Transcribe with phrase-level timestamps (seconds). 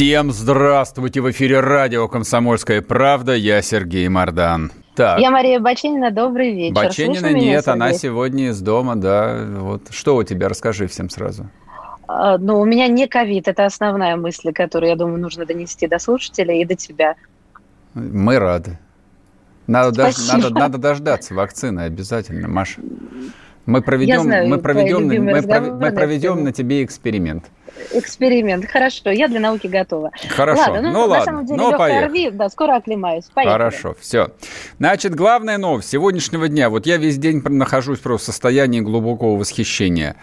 [0.00, 1.20] Всем здравствуйте!
[1.20, 3.34] В эфире радио «Комсомольская правда».
[3.34, 4.72] Я Сергей Мордан.
[4.94, 5.20] Так.
[5.20, 6.74] Я Мария Баченина, добрый вечер.
[6.74, 9.44] Баченина Слышно нет, меня, она сегодня из дома, да.
[9.58, 9.88] Вот.
[9.90, 10.48] Что у тебя?
[10.48, 11.50] Расскажи всем сразу.
[12.08, 15.98] А, ну, у меня не ковид, это основная мысль, которую, я думаю, нужно донести до
[15.98, 17.16] слушателей и до тебя.
[17.92, 18.78] Мы рады.
[19.66, 22.80] Надо, дож, надо, надо дождаться вакцины обязательно, Маша.
[23.66, 27.44] Мы проведем, знаю, мы проведем, мы, пров, мы проведем на тебе эксперимент.
[27.92, 30.10] Эксперимент, хорошо, я для науки готова.
[30.28, 32.04] Хорошо, ладно, ну, ну ладно, на самом деле, ну поехали.
[32.04, 33.52] ОРВИ, да, скоро оклемаюсь, поехали.
[33.52, 34.28] Хорошо, все.
[34.78, 40.16] Значит, главная новость сегодняшнего дня, вот я весь день нахожусь просто в состоянии глубокого восхищения.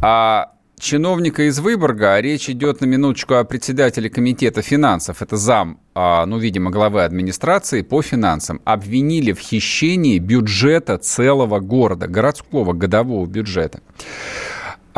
[0.00, 5.80] А чиновника из Выборга, а речь идет на минуточку о председателе комитета финансов, это зам,
[5.94, 13.26] а, ну, видимо, главы администрации по финансам, обвинили в хищении бюджета целого города, городского годового
[13.26, 13.80] бюджета.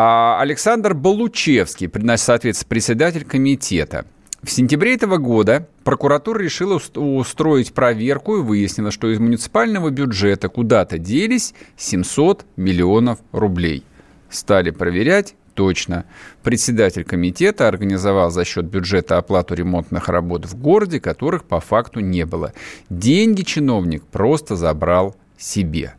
[0.03, 4.07] А Александр Балучевский, соответственно, председатель комитета,
[4.43, 10.97] в сентябре этого года прокуратура решила устроить проверку и выяснила, что из муниципального бюджета куда-то
[10.97, 13.85] делись 700 миллионов рублей.
[14.31, 16.07] Стали проверять, точно.
[16.43, 22.25] Председатель комитета организовал за счет бюджета оплату ремонтных работ в городе, которых по факту не
[22.25, 22.55] было.
[22.89, 25.93] Деньги чиновник просто забрал себе.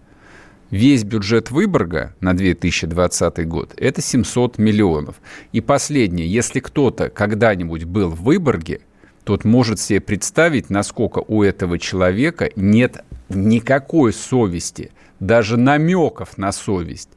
[0.72, 5.18] Весь бюджет Выборга на 2020 год– это 700 миллионов.
[5.52, 8.80] И последнее, если кто-то когда-нибудь был в Выборге,
[9.26, 17.10] тот может себе представить, насколько у этого человека нет никакой совести, даже намеков на совесть.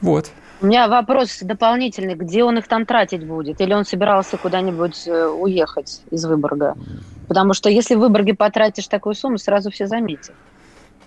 [0.00, 0.32] Вот.
[0.60, 2.16] У меня вопрос дополнительный.
[2.16, 3.60] Где он их там тратить будет?
[3.60, 6.74] Или он собирался куда-нибудь э, уехать из Выборга?
[7.28, 10.34] Потому что если в Выборге потратишь такую сумму, сразу все заметят.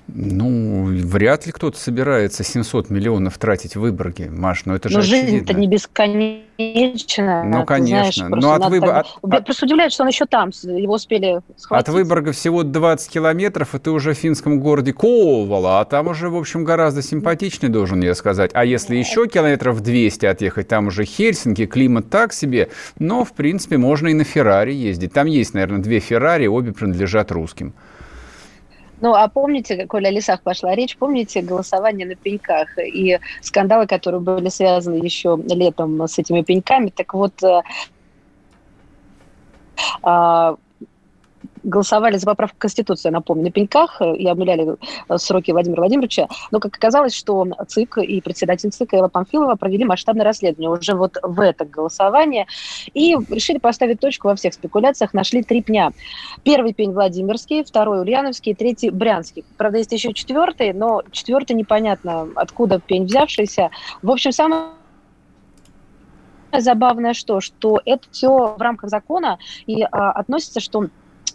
[0.07, 5.01] Ну, вряд ли кто-то собирается 700 миллионов тратить в Выборге, Маш, но это же Но
[5.01, 7.43] жизнь-то не бесконечна.
[7.43, 8.27] Ну, конечно.
[8.27, 9.05] Знаешь, но от Выборга...
[9.21, 9.45] От...
[9.45, 11.87] Просто удивляет, что он еще там, его успели схватить.
[11.87, 16.29] От Выборга всего 20 километров, и ты уже в финском городе Ковала, а там уже,
[16.29, 18.51] в общем, гораздо симпатичнее, должен я сказать.
[18.53, 22.69] А если еще километров 200 отъехать, там уже Хельсинки, климат так себе,
[22.99, 25.13] но, в принципе, можно и на Феррари ездить.
[25.13, 27.73] Там есть, наверное, две Феррари, обе принадлежат русским.
[29.01, 34.21] Ну, а помните, коли о лесах пошла речь, помните голосование на пеньках и скандалы, которые
[34.21, 36.91] были связаны еще летом с этими пеньками?
[36.95, 37.61] Так вот, э,
[40.03, 40.55] а,
[41.63, 44.77] голосовали за поправку Конституции, напомню, на пеньках и обнуляли
[45.09, 46.27] э, сроки Владимира Владимировича.
[46.51, 51.17] Но, как оказалось, что ЦИК и председатель ЦИК Элла Памфилова провели масштабное расследование уже вот
[51.21, 52.47] в это голосование
[52.93, 55.13] и решили поставить точку во всех спекуляциях.
[55.13, 55.91] Нашли три пня.
[56.43, 59.43] Первый пень Владимирский, второй Ульяновский, третий Брянский.
[59.57, 63.69] Правда, есть еще четвертый, но четвертый непонятно, откуда пень взявшийся.
[64.01, 64.71] В общем, самое
[66.59, 70.87] забавное что, что это все в рамках закона и а, относится, что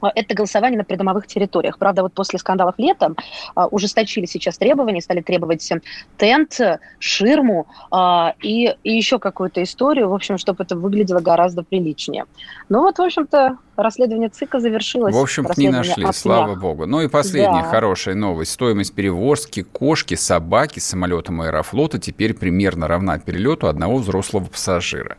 [0.02, 1.78] это голосование на придомовых территориях.
[1.78, 3.16] Правда, вот после скандалов летом
[3.54, 5.72] а, ужесточили сейчас требования, стали требовать
[6.16, 6.60] тент,
[6.98, 12.24] ширму а, и, и еще какую-то историю, в общем, чтобы это выглядело гораздо приличнее.
[12.68, 15.14] Ну вот, в общем-то, расследование ЦИКа завершилось.
[15.14, 16.86] В общем, не нашли, слава богу.
[16.86, 17.70] Ну и последняя да.
[17.70, 18.52] хорошая новость.
[18.52, 25.16] Стоимость перевозки кошки, собаки самолетом Аэрофлота теперь примерно равна перелету одного взрослого пассажира.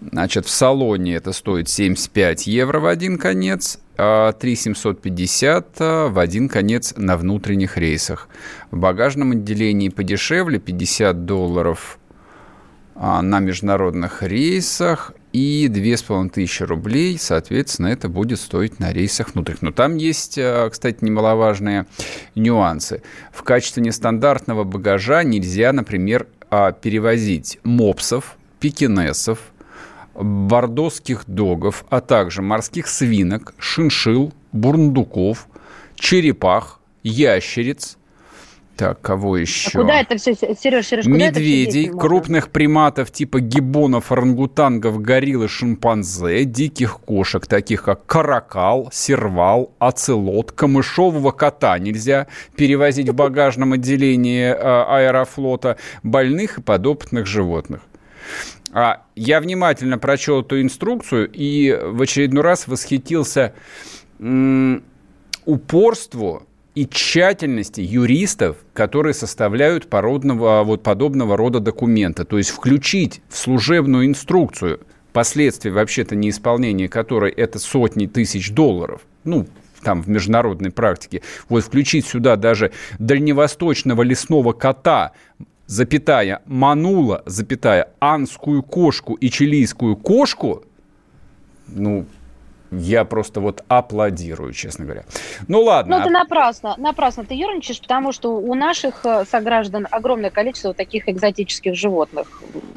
[0.00, 6.18] Значит, в салоне это стоит 75 евро в один конец, а 3 750 а, в
[6.18, 8.28] один конец на внутренних рейсах.
[8.70, 11.98] В багажном отделении подешевле 50 долларов
[12.94, 19.62] а, на международных рейсах и 2500 рублей, соответственно, это будет стоить на рейсах внутренних.
[19.62, 21.86] Но там есть, а, кстати, немаловажные
[22.34, 23.02] нюансы.
[23.32, 26.26] В качестве нестандартного багажа нельзя, например,
[26.82, 29.38] перевозить мопсов, пекинесов,
[30.14, 35.46] бордоских догов, а также морских свинок, шиншил, бурундуков,
[35.94, 37.96] черепах, ящериц,
[38.80, 39.78] так, кого еще?
[39.78, 45.02] А куда это все, Сереж, Сереж, куда Медведей, это все крупных приматов типа гибонов, орангутангов,
[45.02, 53.74] гориллы, шимпанзе, диких кошек, таких как каракал, сервал, оцелот, камышового кота нельзя перевозить в багажном
[53.74, 57.82] отделении э, аэрофлота, больных и подопытных животных.
[58.72, 63.52] А я внимательно прочел эту инструкцию и в очередной раз восхитился
[65.44, 72.24] упорству и тщательности юристов, которые составляют породного, вот подобного рода документы.
[72.24, 74.80] То есть включить в служебную инструкцию
[75.12, 79.46] последствия вообще-то неисполнения которой это сотни тысяч долларов, ну,
[79.82, 85.12] там в международной практике, вот включить сюда даже дальневосточного лесного кота,
[85.66, 90.64] запятая, манула, запятая, анскую кошку и чилийскую кошку,
[91.68, 92.06] ну,
[92.70, 95.04] я просто вот аплодирую, честно говоря.
[95.48, 95.98] Ну ладно.
[95.98, 101.08] Ну ты напрасно, напрасно ты ерничаешь, потому что у наших э, сограждан огромное количество таких
[101.08, 102.26] экзотических животных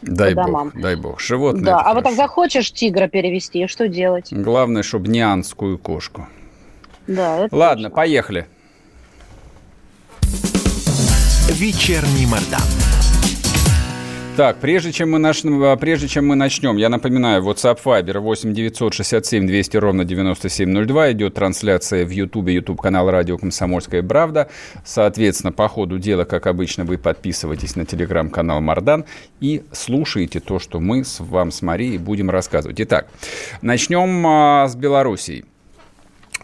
[0.02, 0.72] дай по домам.
[0.74, 1.20] Бог, дай бог.
[1.20, 1.66] Животные.
[1.66, 1.96] Да, а хорошо.
[1.96, 4.30] вот так захочешь тигра перевести, что делать?
[4.32, 6.28] Главное, чтобы не анскую кошку.
[7.08, 7.96] Да, это Ладно, точно.
[7.96, 8.48] поехали.
[11.50, 12.83] Вечерний Мордан.
[14.36, 15.44] Так, прежде чем, мы нач...
[15.46, 21.12] А, прежде чем мы начнем, я напоминаю, WhatsApp Viber 8 967 200 ровно 9702.
[21.12, 24.50] Идет трансляция в YouTube, YouTube канал Радио Комсомольская Правда.
[24.84, 29.06] Соответственно, по ходу дела, как обычно, вы подписывайтесь на телеграм-канал Мардан
[29.40, 32.82] и слушаете то, что мы с вам с Марией будем рассказывать.
[32.82, 33.10] Итак,
[33.62, 35.46] начнем а, с Белоруссии.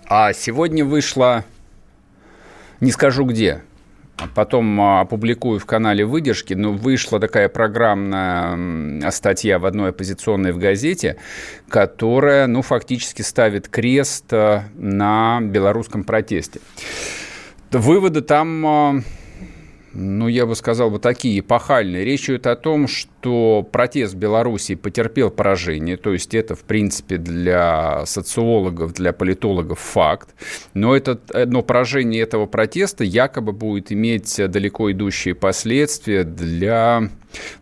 [0.05, 1.43] А сегодня вышла,
[2.81, 3.63] не скажу где,
[4.35, 10.57] Потом а, опубликую в канале выдержки, но вышла такая программная статья в одной оппозиционной в
[10.57, 11.17] газете,
[11.67, 16.59] которая, ну, фактически ставит крест а, на белорусском протесте.
[17.71, 19.01] Выводы там а,
[19.99, 22.05] ну, я бы сказал, вот такие эпохальные.
[22.05, 27.17] Речь идет о том, что протест в Беларуси потерпел поражение, то есть это, в принципе,
[27.17, 30.29] для социологов, для политологов факт,
[30.73, 37.09] но, это, но поражение этого протеста якобы будет иметь далеко идущие последствия для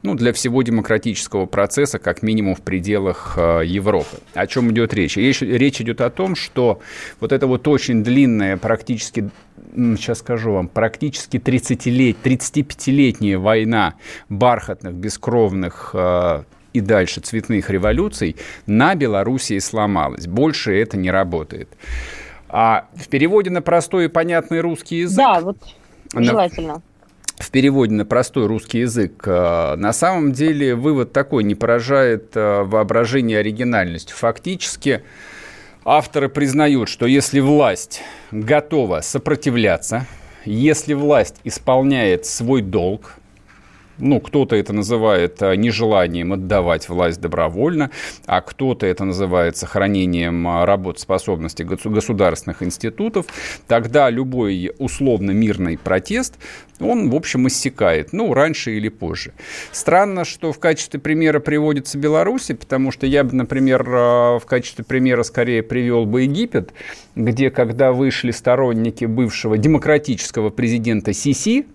[0.02, 4.18] ну, для всего демократического процесса, как минимум в пределах э, Европы.
[4.34, 5.18] О чем идет речь?
[5.18, 5.82] речь?
[5.82, 6.80] Идет о том, что
[7.20, 9.30] вот это вот очень длинная, практически,
[9.76, 13.96] сейчас скажу вам, практически 30-лет, 35-летняя война
[14.30, 16.44] бархатных, бескровных э,
[16.74, 18.36] и дальше цветных революций
[18.66, 20.28] на Белоруссии сломалась.
[20.28, 21.70] Больше это не работает.
[22.50, 25.18] А в переводе на простой и понятный русский язык...
[25.18, 25.58] Да, вот
[26.14, 26.82] желательно
[27.38, 32.64] в переводе на простой русский язык, э, на самом деле вывод такой, не поражает э,
[32.64, 34.16] воображение оригинальностью.
[34.18, 35.04] Фактически
[35.88, 38.02] авторы признают, что если власть
[38.32, 40.06] готова сопротивляться,
[40.44, 43.17] если власть исполняет свой долг,
[43.98, 47.92] ну, кто-то это называет а, нежеланием отдавать власть добровольно,
[48.26, 53.26] а кто-то это называет сохранением а, работоспособности государственных институтов,
[53.68, 56.36] тогда любой условно-мирный протест,
[56.80, 59.34] он, в общем, иссякает, ну, раньше или позже.
[59.72, 64.84] Странно, что в качестве примера приводится Беларусь, потому что я бы, например, а, в качестве
[64.84, 66.74] примера скорее привел бы Египет,
[67.16, 71.66] где, когда вышли сторонники бывшего демократического президента Сиси,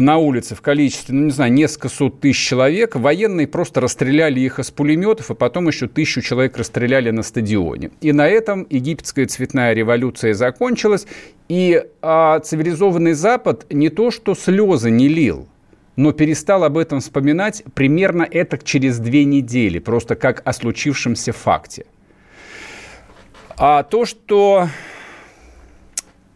[0.00, 4.58] на улице в количестве, ну, не знаю, несколько сот тысяч человек, военные просто расстреляли их
[4.58, 7.90] из пулеметов, и потом еще тысячу человек расстреляли на стадионе.
[8.00, 11.06] И на этом египетская цветная революция закончилась,
[11.48, 15.46] и а, цивилизованный Запад не то что слезы не лил,
[15.96, 21.86] но перестал об этом вспоминать примерно это через две недели, просто как о случившемся факте.
[23.56, 24.68] А то, что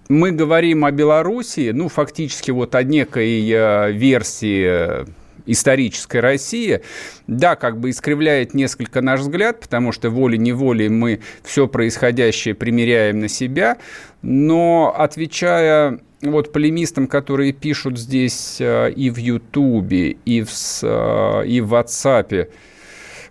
[0.08, 5.06] мы говорим о Белоруссии, ну, фактически вот о некой э, версии
[5.46, 6.80] исторической России,
[7.26, 13.28] да, как бы искривляет несколько наш взгляд, потому что волей-неволей мы все происходящее примеряем на
[13.28, 13.78] себя,
[14.22, 20.50] но отвечая вот полемистам, которые пишут здесь э, и в Ютубе, и в,
[20.82, 22.48] э, и в WhatsApp,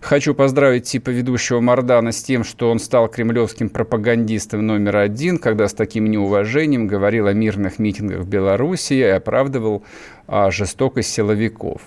[0.04, 5.66] Хочу поздравить типа ведущего Мардана с тем, что он стал кремлевским пропагандистом номер один, когда
[5.66, 9.82] с таким неуважением говорил о мирных митингах в Белоруссии и оправдывал
[10.26, 11.80] а, жестокость силовиков.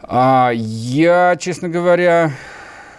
[0.00, 2.30] А, я, честно говоря,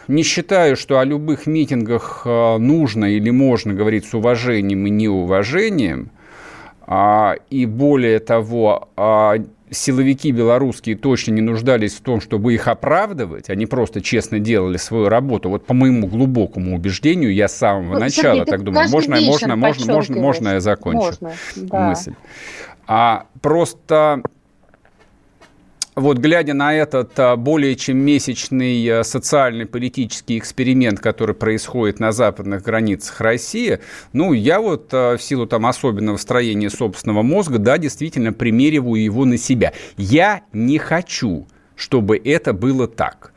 [0.07, 6.11] не считаю, что о любых митингах а, нужно или можно говорить с уважением и неуважением.
[6.85, 9.37] А, и более того, а,
[9.75, 15.09] силовики белорусские точно не нуждались в том, чтобы их оправдывать, они просто честно делали свою
[15.09, 15.49] работу.
[15.49, 19.55] Вот по моему глубокому убеждению, я с самого ну, начала Сергей, так думаю, можно, можно,
[19.55, 21.89] можно, можно, можно я закончу можно, да.
[21.89, 22.13] мысль.
[22.87, 24.21] А просто
[25.95, 32.11] вот глядя на этот а, более чем месячный а, социальный политический эксперимент, который происходит на
[32.11, 33.79] западных границах России,
[34.13, 39.25] ну, я вот а, в силу там особенного строения собственного мозга, да, действительно примериваю его
[39.25, 39.73] на себя.
[39.97, 43.31] Я не хочу, чтобы это было так.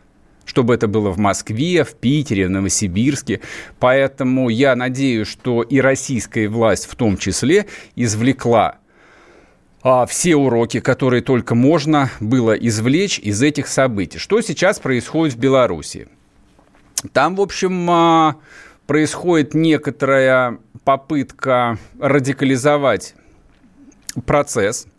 [0.44, 3.40] чтобы это было в Москве, в Питере, в Новосибирске.
[3.78, 8.78] Поэтому я надеюсь, что и российская власть в том числе извлекла
[9.82, 14.18] а, все уроки, которые только можно было извлечь из этих событий.
[14.18, 16.08] Что сейчас происходит в Беларуси?
[17.12, 18.36] Там, в общем, а,
[18.86, 23.14] происходит некоторая попытка радикализовать
[24.24, 24.86] процесс–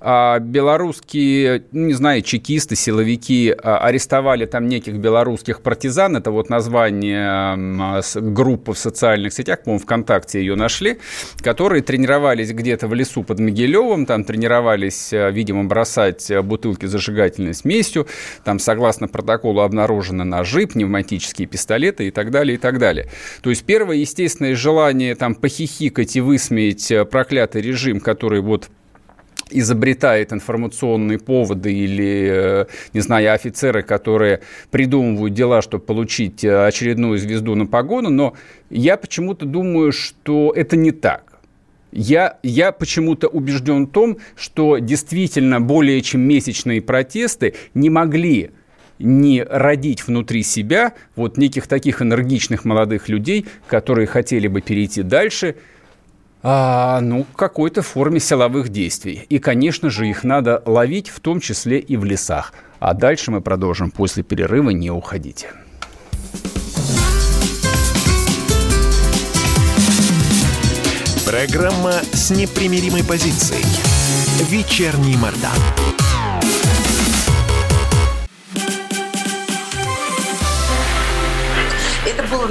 [0.00, 6.16] белорусские, ну, не знаю, чекисты, силовики а, арестовали там неких белорусских партизан.
[6.16, 10.98] Это вот название группы в социальных сетях, по-моему, ВКонтакте ее нашли,
[11.40, 18.06] которые тренировались где-то в лесу под Могилевым, там тренировались, а, видимо, бросать бутылки зажигательной смесью,
[18.44, 23.08] там, согласно протоколу, обнаружены ножи, пневматические пистолеты и так далее, и так далее.
[23.40, 28.68] То есть первое естественное желание там похихикать и высмеять проклятый режим, который вот
[29.50, 37.18] изобретает информационные поводы или, э, не знаю, офицеры, которые придумывают дела, чтобы получить э, очередную
[37.18, 38.34] звезду на погону, но
[38.70, 41.38] я почему-то думаю, что это не так.
[41.92, 48.50] Я, я почему-то убежден в том, что действительно более чем месячные протесты не могли
[48.98, 55.54] не родить внутри себя вот неких таких энергичных молодых людей, которые хотели бы перейти дальше–
[56.48, 59.26] а, ну, какой-то форме силовых действий.
[59.28, 62.52] И, конечно же, их надо ловить, в том числе и в лесах.
[62.78, 65.48] А дальше мы продолжим после перерыва, не уходите.
[71.26, 73.64] Программа с непримиримой позицией.
[74.48, 75.85] Вечерний Мордан.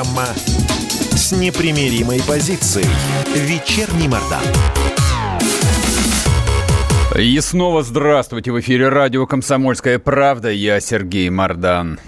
[0.00, 0.28] Программа
[1.12, 2.86] с непримиримой позицией.
[3.34, 4.40] Вечерний Мордан.
[7.18, 8.50] И снова здравствуйте.
[8.50, 10.50] В эфире радио «Комсомольская правда».
[10.50, 11.98] Я Сергей Мордан.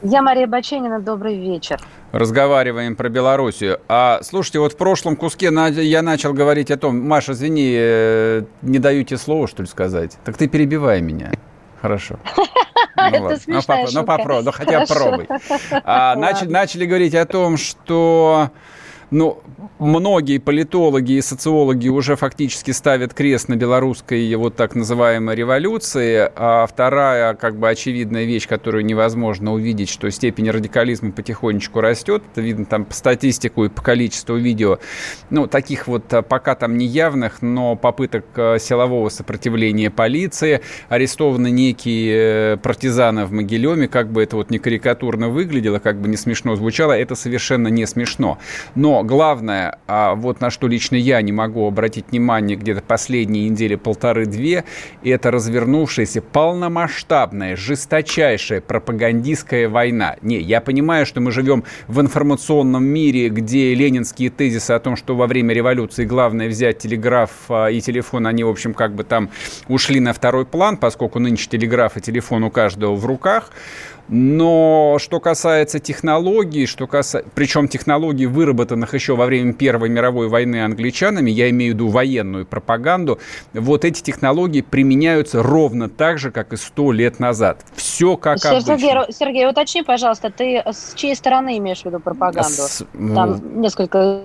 [0.00, 1.00] Я Мария Баченина.
[1.00, 1.80] Добрый вечер.
[2.12, 3.78] Разговариваем про Белоруссию.
[3.88, 8.78] А слушайте, вот в прошлом куске я начал говорить о том, Маша, извини, э, не
[8.78, 10.16] даю тебе слово, что ли, сказать.
[10.24, 11.30] Так ты перебивай меня.
[11.82, 12.14] Хорошо.
[12.94, 13.40] Ну, Это.
[13.46, 15.26] Ну, попро- ну, попробуй, ну хотя пробуй.
[15.84, 18.50] А, начали, начали говорить о том, что
[19.12, 19.42] ну,
[19.78, 26.30] многие политологи и социологи уже фактически ставят крест на белорусской вот так называемой революции.
[26.34, 32.22] А вторая, как бы, очевидная вещь, которую невозможно увидеть, что степень радикализма потихонечку растет.
[32.32, 34.78] Это видно там по статистику и по количеству видео.
[35.28, 40.62] Ну, таких вот а, пока там неявных, но попыток а, силового сопротивления полиции.
[40.88, 43.88] Арестованы некие э, партизаны в Могилеме.
[43.88, 47.86] Как бы это вот не карикатурно выглядело, как бы не смешно звучало, это совершенно не
[47.86, 48.38] смешно.
[48.74, 53.74] Но главное, а вот на что лично я не могу обратить внимание где-то последние недели
[53.74, 54.64] полторы-две,
[55.04, 60.16] это развернувшаяся полномасштабная, жесточайшая пропагандистская война.
[60.22, 65.14] Не, я понимаю, что мы живем в информационном мире, где ленинские тезисы о том, что
[65.16, 69.30] во время революции главное взять телеграф а, и телефон, они, в общем, как бы там
[69.68, 73.50] ушли на второй план, поскольку нынче телеграф и телефон у каждого в руках.
[74.08, 80.64] Но что касается технологий, что касается, причем технологий, выработанных еще во время Первой мировой войны
[80.64, 83.18] англичанами, я имею в виду военную пропаганду,
[83.52, 87.64] вот эти технологии применяются ровно так же, как и сто лет назад.
[87.74, 89.12] Все как Сергей, обычно.
[89.12, 92.50] Сергей, уточни, пожалуйста, ты с чьей стороны имеешь в виду пропаганду?
[92.50, 94.22] С, Там ну, несколько...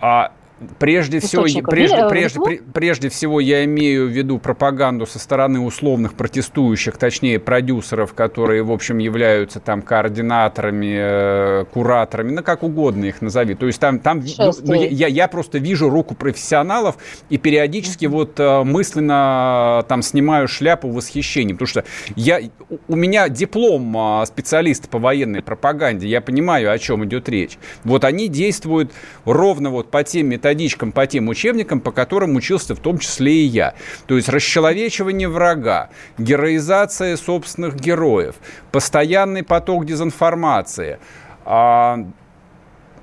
[0.00, 0.32] А
[0.78, 2.40] Прежде всего, прежде, прежде,
[2.72, 8.72] прежде всего, я имею в виду пропаганду со стороны условных протестующих, точнее, продюсеров, которые, в
[8.72, 13.54] общем, являются там координаторами, э, кураторами, ну, как угодно их назови.
[13.54, 16.96] То есть там, там ну, ну я, я просто вижу руку профессионалов
[17.28, 21.84] и периодически вот э, мысленно там снимаю шляпу восхищения, потому что
[22.14, 22.40] я,
[22.88, 27.58] у меня диплом э, специалиста по военной пропаганде, я понимаю, о чем идет речь.
[27.84, 28.92] Вот они действуют
[29.26, 33.32] ровно вот по тем методам, методичкам, по тем учебникам, по которым учился в том числе
[33.32, 33.74] и я.
[34.06, 38.36] То есть расчеловечивание врага, героизация собственных героев,
[38.70, 40.98] постоянный поток дезинформации.
[41.44, 41.98] А,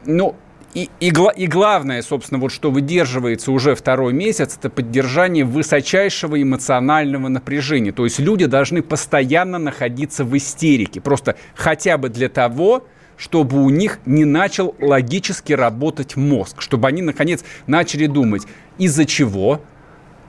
[0.06, 0.36] ну,
[0.74, 7.28] и, и, и главное, собственно, вот что выдерживается уже второй месяц, это поддержание высочайшего эмоционального
[7.28, 7.92] напряжения.
[7.92, 11.00] То есть люди должны постоянно находиться в истерике.
[11.00, 17.02] Просто хотя бы для того, чтобы у них не начал логически работать мозг, чтобы они,
[17.02, 18.44] наконец, начали думать,
[18.78, 19.62] из-за чего,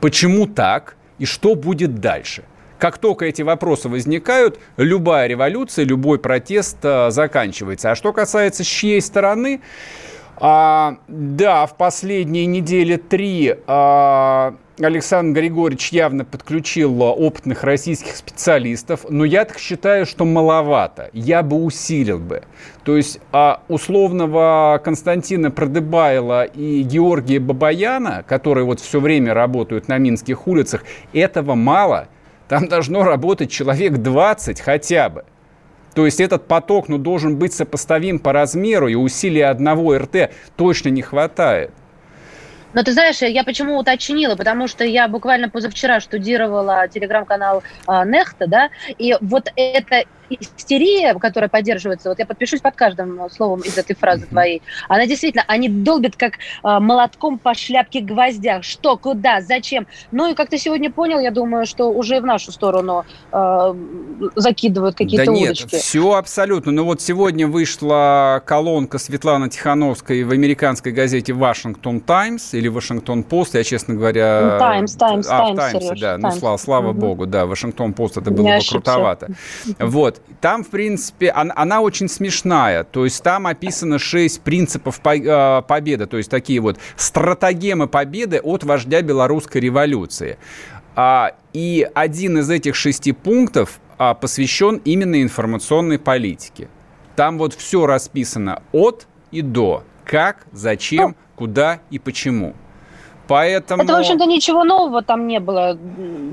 [0.00, 2.44] почему так и что будет дальше.
[2.78, 7.92] Как только эти вопросы возникают, любая революция, любой протест а, заканчивается.
[7.92, 9.60] А что касается чьей стороны,
[10.36, 19.24] а, да, в последние недели три а, Александр Григорьевич явно подключил опытных российских специалистов, но
[19.24, 21.10] я так считаю, что маловато.
[21.12, 22.42] Я бы усилил бы.
[22.82, 29.98] То есть а, условного Константина Продыбайла и Георгия Бабаяна, которые вот все время работают на
[29.98, 32.08] минских улицах, этого мало.
[32.48, 35.24] Там должно работать человек 20 хотя бы.
[35.94, 40.88] То есть этот поток ну, должен быть сопоставим по размеру, и усилия одного РТ точно
[40.88, 41.70] не хватает.
[42.74, 48.46] Но ты знаешь, я почему уточнила, потому что я буквально позавчера штудировала телеграм-канал э, Нехта,
[48.46, 53.94] да, и вот это истерия, которая поддерживается, вот я подпишусь под каждым словом из этой
[53.94, 58.64] фразы твоей, она действительно, они долбят как э, молотком по шляпке гвоздях.
[58.64, 59.86] Что, куда, зачем?
[60.12, 63.74] Ну и как ты сегодня понял, я думаю, что уже в нашу сторону э,
[64.36, 65.76] закидывают какие-то да нет, удочки.
[65.76, 66.72] все абсолютно.
[66.72, 73.54] Ну вот сегодня вышла колонка Светланы Тихановской в американской газете «Вашингтон Таймс» или «Вашингтон Пост»,
[73.54, 74.58] я, честно говоря...
[74.58, 76.18] «Таймс», «Таймс», а, «Таймс», Таймсе, да.
[76.18, 77.00] Ну, слава, слава угу.
[77.00, 79.28] богу, да, «Вашингтон Пост» это было бы крутовато.
[79.78, 80.13] Вот.
[80.40, 82.85] Там, в принципе, она, она очень смешная.
[82.85, 88.40] То есть там описано шесть принципов по, э, победы, то есть такие вот стратегемы победы
[88.40, 90.38] от вождя белорусской революции.
[90.97, 96.68] А, и один из этих шести пунктов а, посвящен именно информационной политике.
[97.16, 99.85] Там вот все расписано от и до.
[100.04, 102.54] Как, зачем, ну, куда и почему.
[103.26, 103.82] Поэтому...
[103.82, 105.78] Это, в общем-то, ничего нового там не было.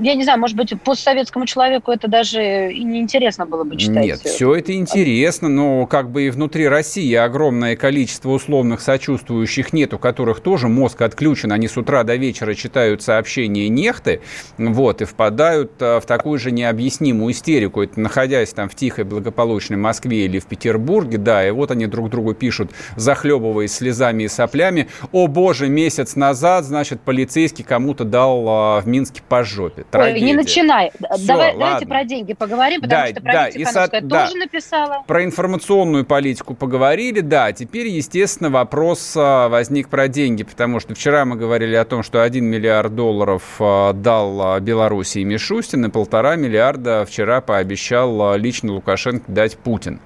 [0.00, 4.04] Я не знаю, может быть, постсоветскому человеку это даже и не интересно было бы читать.
[4.04, 9.94] Нет, все это интересно, но как бы и внутри России огромное количество условных сочувствующих нет,
[9.94, 11.52] у которых тоже мозг отключен.
[11.52, 14.20] Они с утра до вечера читают сообщения нехты,
[14.58, 17.82] вот, и впадают а, в такую же необъяснимую истерику.
[17.82, 22.10] Это находясь там в тихой благополучной Москве или в Петербурге, да, и вот они друг
[22.10, 28.44] другу пишут, захлебываясь слезами и соплями, о боже, месяц назад, значит, значит, полицейский кому-то дал
[28.48, 29.84] а, в Минске по жопе.
[29.88, 30.20] Трагедия.
[30.20, 30.90] Ой, не начинай.
[31.14, 34.08] Все, Давай, давайте про деньги поговорим, потому да, что про да, Тихановская со...
[34.08, 34.38] тоже да.
[34.38, 35.04] написала.
[35.06, 37.52] Про информационную политику поговорили, да.
[37.52, 42.24] Теперь, естественно, вопрос а, возник про деньги, потому что вчера мы говорили о том, что
[42.24, 49.30] 1 миллиард долларов а, дал Белоруссии Мишустин, и полтора миллиарда вчера пообещал а, лично Лукашенко
[49.30, 50.00] дать Путин.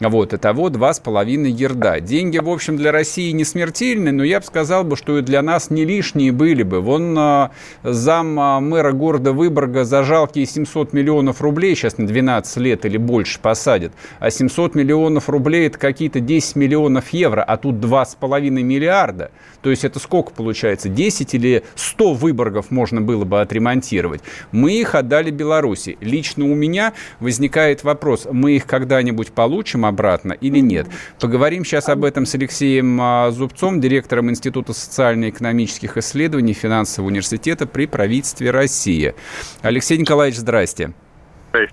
[0.00, 2.00] Вот, итого 2,5 ерда.
[2.00, 5.40] Деньги, в общем, для России не смертельны, но я бы сказал, бы, что и для
[5.42, 6.80] нас не лишние лишние были бы.
[6.80, 7.50] Вон а,
[7.82, 12.96] зам а, мэра города Выборга за жалкие 700 миллионов рублей сейчас на 12 лет или
[12.96, 13.92] больше посадят.
[14.18, 19.30] А 700 миллионов рублей это какие-то 10 миллионов евро, а тут 2,5 миллиарда.
[19.66, 20.88] То есть это сколько получается?
[20.88, 24.20] 10 или 100 Выборгов можно было бы отремонтировать.
[24.52, 25.98] Мы их отдали Беларуси.
[26.00, 30.86] Лично у меня возникает вопрос, мы их когда-нибудь получим обратно или нет?
[31.18, 37.86] Поговорим сейчас об этом с Алексеем а, Зубцом, директором Института социально-экономических исследований финансового университета при
[37.86, 39.16] правительстве России.
[39.62, 40.92] Алексей Николаевич, здрасте.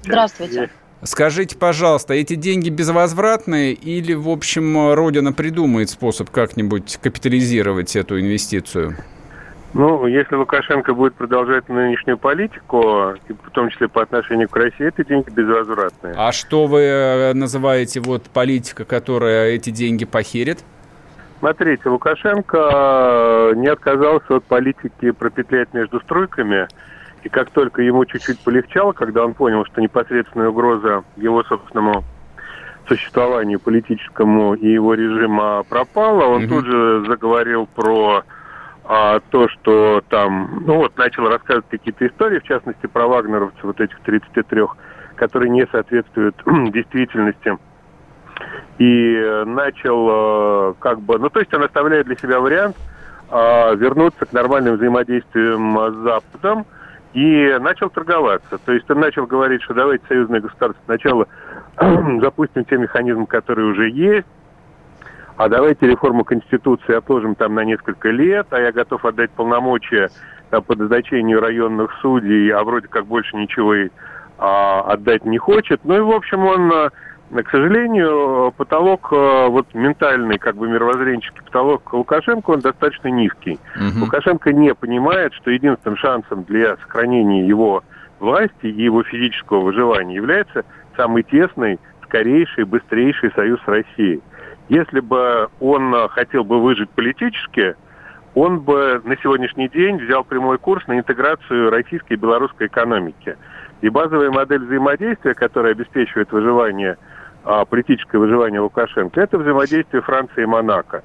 [0.01, 0.71] Здравствуйте.
[1.05, 8.95] Скажите, пожалуйста, эти деньги безвозвратные или, в общем, Родина придумает способ как-нибудь капитализировать эту инвестицию?
[9.73, 15.05] Ну, если Лукашенко будет продолжать нынешнюю политику, в том числе по отношению к России, эти
[15.07, 16.13] деньги безвозвратные.
[16.15, 20.59] А что вы э, называете вот политика, которая эти деньги похерит?
[21.39, 26.67] Смотрите, Лукашенко э, не отказался от политики пропетлять между стройками,
[27.23, 32.03] и как только ему чуть-чуть полегчало, когда он понял, что непосредственная угроза его собственному
[32.87, 36.49] существованию политическому и его режима пропала, он mm-hmm.
[36.49, 38.23] тут же заговорил про
[38.83, 43.79] а, то, что там, ну вот, начал рассказывать какие-то истории, в частности, про вагнеровцев, вот
[43.79, 44.63] этих 33,
[45.15, 47.57] которые не соответствуют действительности
[48.79, 52.75] и начал э, как бы, ну то есть он оставляет для себя вариант
[53.29, 56.65] э, вернуться к нормальным взаимодействиям с Западом
[57.13, 58.57] и начал торговаться.
[58.57, 61.27] То есть он начал говорить, что давайте союзное государство сначала
[62.21, 64.27] запустим те механизмы, которые уже есть,
[65.37, 70.09] а давайте реформу Конституции отложим там на несколько лет, а я готов отдать полномочия
[70.49, 73.89] там, по назначению районных судей, а вроде как больше ничего и
[74.37, 75.81] а, отдать не хочет.
[75.83, 76.91] Ну и, в общем, он
[77.41, 83.59] к сожалению, потолок, э, вот ментальный, как бы мировоззренческий потолок Лукашенко, он достаточно низкий.
[83.75, 84.05] Угу.
[84.05, 87.83] Лукашенко не понимает, что единственным шансом для сохранения его
[88.19, 90.63] власти и его физического выживания является
[90.95, 94.21] самый тесный, скорейший, быстрейший союз с Россией.
[94.69, 97.75] Если бы он э, хотел бы выжить политически,
[98.35, 103.37] он бы на сегодняшний день взял прямой курс на интеграцию российской и белорусской экономики.
[103.81, 106.97] И базовая модель взаимодействия, которая обеспечивает выживание–
[107.45, 111.03] а, политическое выживание Лукашенко, это взаимодействие Франции и Монако.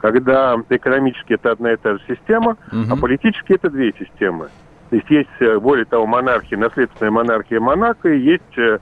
[0.00, 2.84] Когда экономически это одна и та же система, угу.
[2.90, 4.48] а политически это две системы.
[4.88, 8.78] То есть есть, э, более того, монархия, наследственная монархия Монако и есть э,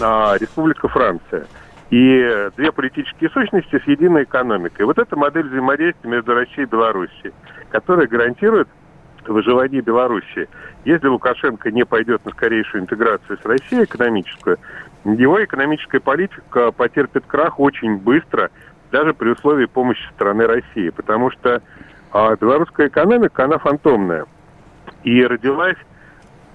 [0.00, 1.46] а, Республика Франция.
[1.90, 4.86] И две политические сущности с единой экономикой.
[4.86, 7.32] Вот это модель взаимодействия между Россией и Белоруссией,
[7.70, 8.68] которая гарантирует
[9.26, 10.48] выживание Белоруссии.
[10.84, 14.58] Если Лукашенко не пойдет на скорейшую интеграцию с Россией экономическую,
[15.04, 18.50] его экономическая политика потерпит крах очень быстро,
[18.90, 21.62] даже при условии помощи стороны России, потому что
[22.12, 24.26] а, белорусская экономика, она фантомная.
[25.04, 25.76] И родилась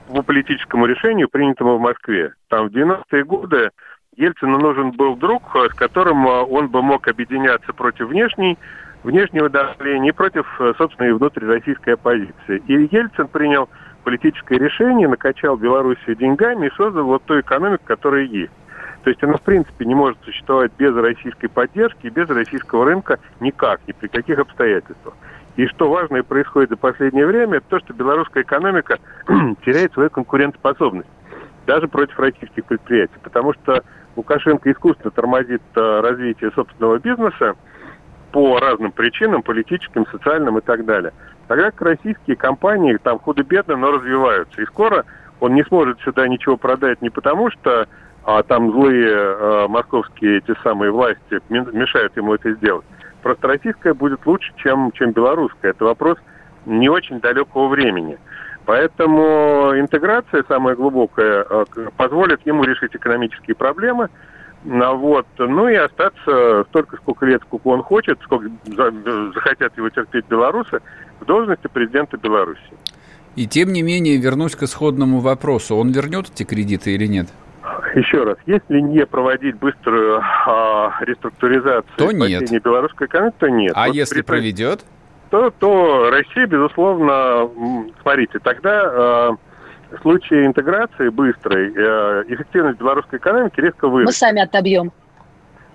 [0.08, 2.34] по политическому решению, принятому в Москве.
[2.50, 3.72] Там в 90-е годы
[4.18, 8.58] Ельцину нужен был друг, с которым а, он бы мог объединяться против внешней,
[9.04, 12.62] внешнего давления и против а, собственной внутрироссийской оппозиции.
[12.68, 13.70] И Ельцин принял
[14.06, 18.54] политическое решение, накачал Белоруссию деньгами и создал вот ту экономику, которая есть.
[19.04, 23.82] То есть она, в принципе, не может существовать без российской поддержки, без российского рынка никак,
[23.88, 25.14] ни при каких обстоятельствах.
[25.58, 29.00] И что важное происходит за последнее время, это то, что белорусская экономика
[29.66, 31.10] теряет свою конкурентоспособность,
[31.66, 33.16] даже против российских предприятий.
[33.22, 33.84] Потому что
[34.16, 37.56] Лукашенко искусственно тормозит э, развитие собственного бизнеса
[38.32, 41.14] по разным причинам, политическим, социальным и так далее.
[41.48, 44.62] Тогда как российские компании там худо-бедно, но развиваются.
[44.62, 45.06] И скоро
[45.40, 47.88] он не сможет сюда ничего продать не потому, что
[48.24, 52.86] а, там злые а, московские эти самые власти мешают ему это сделать.
[53.22, 55.72] Просто российская будет лучше, чем, чем белорусская.
[55.72, 56.18] Это вопрос
[56.66, 58.18] не очень далекого времени.
[58.66, 61.66] Поэтому интеграция, самая глубокая, а,
[61.98, 64.10] позволит ему решить экономические проблемы,
[64.66, 65.28] ну, вот.
[65.38, 70.82] ну и остаться столько, сколько лет, сколько он хочет, сколько захотят его терпеть белорусы,
[71.20, 72.62] в должности президента Беларуси.
[73.36, 75.76] И тем не менее, вернусь к исходному вопросу.
[75.76, 77.28] Он вернет эти кредиты или нет?
[77.96, 82.50] Еще раз, если не проводить быструю а, реструктуризацию то нет.
[82.64, 83.74] белорусской экономики, то нет.
[83.76, 84.28] А вот если при...
[84.28, 84.86] проведет?
[85.30, 87.50] То, то Россия, безусловно,
[88.02, 89.38] смотрите, тогда а,
[89.92, 94.08] в случае интеграции быстрой а, эффективность белорусской экономики резко вырастет.
[94.08, 94.92] Мы сами отобьем.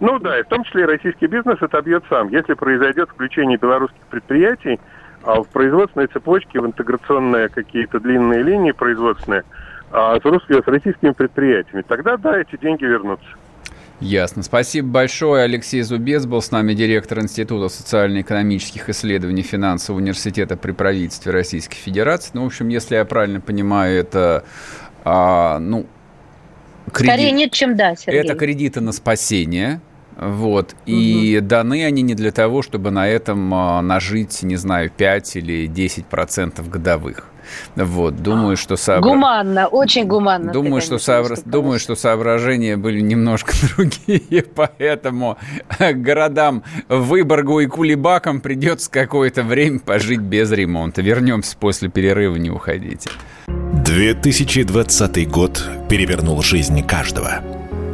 [0.00, 2.28] Ну да, и в том числе и российский бизнес отобьет сам.
[2.28, 4.80] Если произойдет включение белорусских предприятий
[5.22, 9.44] а в производственной цепочке, в интеграционные какие-то длинные линии производственные
[9.92, 11.82] а с, русскими, с российскими предприятиями.
[11.86, 13.26] Тогда, да, эти деньги вернутся.
[14.00, 14.42] Ясно.
[14.42, 15.44] Спасибо большое.
[15.44, 22.30] Алексей Зубец был с нами, директор Института социально-экономических исследований финансового университета при правительстве Российской Федерации.
[22.32, 24.44] Ну, в общем, если я правильно понимаю, это,
[25.04, 25.86] а, ну,
[26.92, 27.12] кредит...
[27.12, 28.22] Скорее нет, чем да, Сергей.
[28.22, 29.80] Это кредиты на спасение,
[30.20, 30.76] вот.
[30.84, 31.46] И угу.
[31.46, 36.06] даны они не для того, чтобы на этом а, нажить, не знаю, 5 или 10
[36.06, 37.24] процентов годовых.
[37.74, 39.08] Вот, думаю, что сообра...
[39.08, 40.52] Гуманно, очень гуманно.
[40.52, 41.36] Думаю, что, сообра...
[41.44, 45.38] думаю, что соображения были немножко другие, поэтому
[45.80, 51.00] городам Выборгу и Кулебакам придется какое-то время пожить без ремонта.
[51.02, 53.10] Вернемся после перерыва, не уходите.
[53.48, 57.59] 2020 год перевернул жизнь каждого.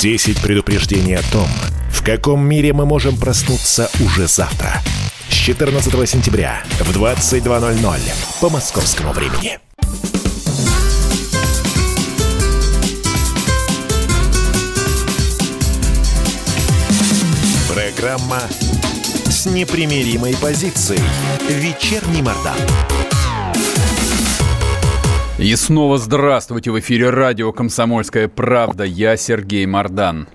[0.00, 1.46] 10 предупреждений о том,
[1.90, 4.80] в каком мире мы можем проснуться уже завтра.
[5.28, 8.00] С 14 сентября в 22.00
[8.40, 9.58] по московскому времени.
[17.68, 18.40] Программа
[19.28, 21.02] с непримиримой позицией.
[21.50, 22.56] Вечерний Мордан.
[25.40, 26.70] И снова здравствуйте!
[26.70, 28.84] В эфире радио «Комсомольская правда».
[28.84, 30.28] Я Сергей Мордан.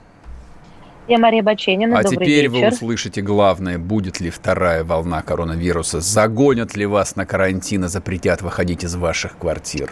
[1.08, 2.00] Я Мария Баченина.
[2.00, 2.70] А Добрый теперь вечер.
[2.70, 3.78] вы услышите главное.
[3.78, 6.02] Будет ли вторая волна коронавируса?
[6.02, 9.92] Загонят ли вас на карантин и запретят выходить из ваших квартир?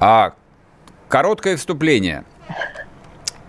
[0.00, 0.34] А
[1.08, 2.24] короткое вступление.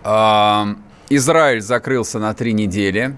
[0.03, 0.67] А,
[1.09, 3.17] Израиль закрылся на три недели.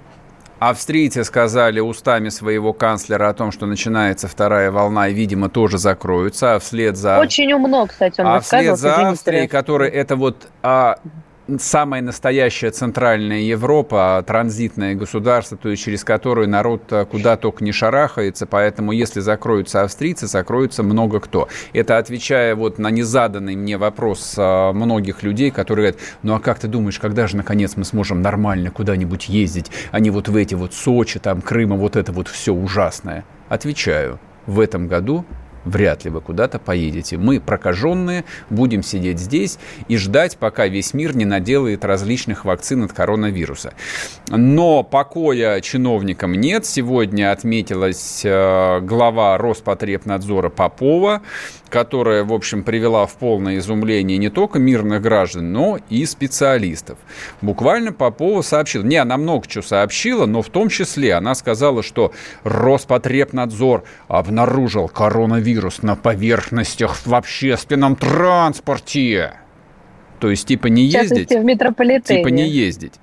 [0.60, 6.56] Австрийцы сказали устами своего канцлера о том, что начинается вторая волна, и, видимо, тоже закроются.
[6.56, 7.20] А вслед за...
[7.20, 10.98] Очень умно, кстати, он А вслед за Австрией, которая это вот а,
[11.60, 18.46] самая настоящая центральная Европа, транзитное государство, то есть через которое народ куда только не шарахается,
[18.46, 21.48] поэтому если закроются австрийцы, закроются много кто.
[21.74, 26.60] Это отвечая вот на незаданный мне вопрос а, многих людей, которые говорят, ну а как
[26.60, 30.56] ты думаешь, когда же наконец мы сможем нормально куда-нибудь ездить, а не вот в эти
[30.56, 33.24] вот Сочи, там, Крыма, вот это вот все ужасное?
[33.50, 35.26] Отвечаю, в этом году
[35.66, 37.18] вряд ли вы куда-то поедете.
[37.18, 42.94] Мы, прокаженные, будем сидеть здесь и ждать, пока весь мир не наделает различных вакцин от
[42.94, 43.74] коронавируса.
[44.30, 46.66] Но покоя чиновникам нет.
[46.66, 51.22] Сегодня отметилась э, глава Роспотребнадзора Попова,
[51.70, 56.98] которая, в общем, привела в полное изумление не только мирных граждан, но и специалистов.
[57.42, 62.14] Буквально Попова сообщила, не, она много чего сообщила, но в том числе она сказала, что
[62.44, 69.34] Роспотребнадзор обнаружил коронавирус на поверхностях в общественном транспорте.
[70.20, 71.30] То есть, типа, не ездить.
[71.30, 72.20] в метрополитене.
[72.20, 72.94] Типа, не ездить.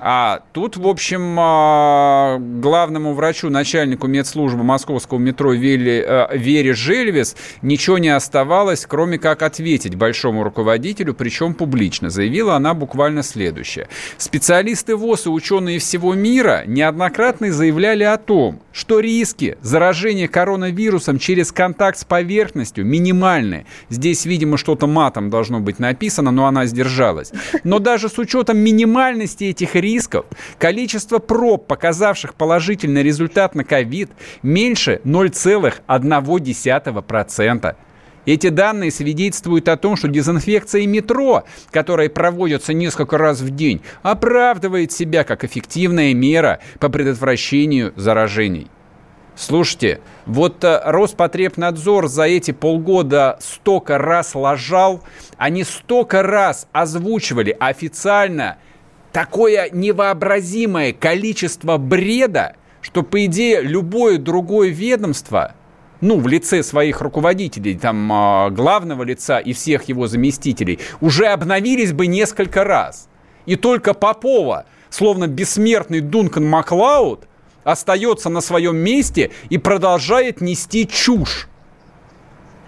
[0.00, 7.36] А тут, в общем, а, главному врачу, начальнику медслужбы московского метро Вере, э, Вере Жельвис
[7.62, 12.10] ничего не оставалось, кроме как ответить большому руководителю, причем публично.
[12.10, 13.88] Заявила она буквально следующее.
[14.18, 21.50] Специалисты ВОЗ и ученые всего мира неоднократно заявляли о том, что риски заражения коронавирусом через
[21.50, 23.66] контакт с поверхностью минимальны.
[23.88, 27.32] Здесь, видимо, что-то матом должно быть написано, но она сдержалась.
[27.64, 30.26] Но даже с учетом минимальности этих рисков, рисков,
[30.58, 34.10] количество проб, показавших положительный результат на ковид,
[34.42, 37.76] меньше 0,1%.
[38.26, 44.92] Эти данные свидетельствуют о том, что дезинфекция метро, которая проводится несколько раз в день, оправдывает
[44.92, 48.66] себя как эффективная мера по предотвращению заражений.
[49.34, 55.02] Слушайте, вот э, Роспотребнадзор за эти полгода столько раз лажал,
[55.36, 58.58] они столько раз озвучивали официально
[59.12, 65.54] такое невообразимое количество бреда, что, по идее, любое другое ведомство,
[66.00, 71.92] ну, в лице своих руководителей, там, а, главного лица и всех его заместителей, уже обновились
[71.92, 73.08] бы несколько раз.
[73.46, 77.26] И только Попова, словно бессмертный Дункан Маклауд,
[77.64, 81.48] остается на своем месте и продолжает нести чушь.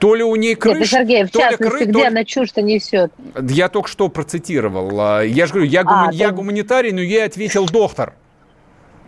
[0.01, 0.79] То ли у ней крыша...
[0.79, 1.85] Нет, Сергей, в частности, кры...
[1.85, 2.07] где то...
[2.07, 3.13] она чушь-то несет?
[3.49, 4.99] Я только что процитировал.
[4.99, 6.09] А, я же говорю, я, гума...
[6.09, 6.35] а, я ты...
[6.35, 8.15] гуманитарий, но ей ответил доктор.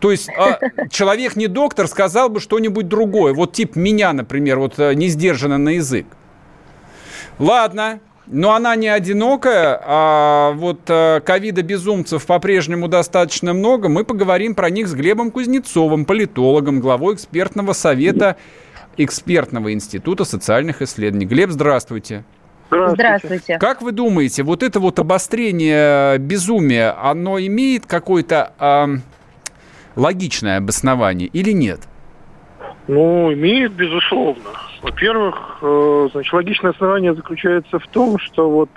[0.01, 0.59] То есть а,
[0.91, 3.33] человек не доктор сказал бы что-нибудь другое.
[3.33, 6.07] Вот тип меня, например, вот э, не сдержанно на язык.
[7.39, 13.89] Ладно, но она не одинокая, а вот э, ковида-безумцев по-прежнему достаточно много.
[13.89, 18.37] Мы поговорим про них с Глебом Кузнецовым, политологом, главой экспертного совета
[18.97, 21.27] экспертного института социальных исследований.
[21.27, 22.25] Глеб, здравствуйте.
[22.69, 23.03] Здравствуйте.
[23.03, 23.59] Здравствуйте.
[23.59, 28.87] Как вы думаете, вот это вот обострение безумия, оно имеет какое-то э,
[29.95, 31.81] логичное обоснование или нет?
[32.89, 34.51] Ну, имеет, безусловно.
[34.83, 38.71] Во-первых, э, значит, логичное основание заключается в том, что вот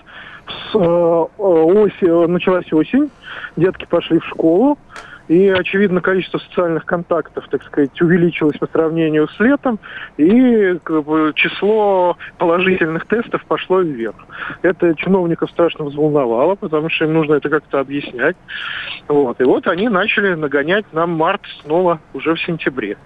[0.48, 3.10] с э, оси, началась осень,
[3.56, 4.78] детки пошли в школу,
[5.28, 9.80] и, очевидно, количество социальных контактов, так сказать, увеличилось по сравнению с летом,
[10.18, 14.16] и как бы, число положительных тестов пошло вверх.
[14.62, 18.36] Это чиновников страшно взволновало, потому что им нужно это как-то объяснять.
[19.08, 19.42] Вот.
[19.42, 22.98] И вот они начали нагонять нам март снова уже в сентябре.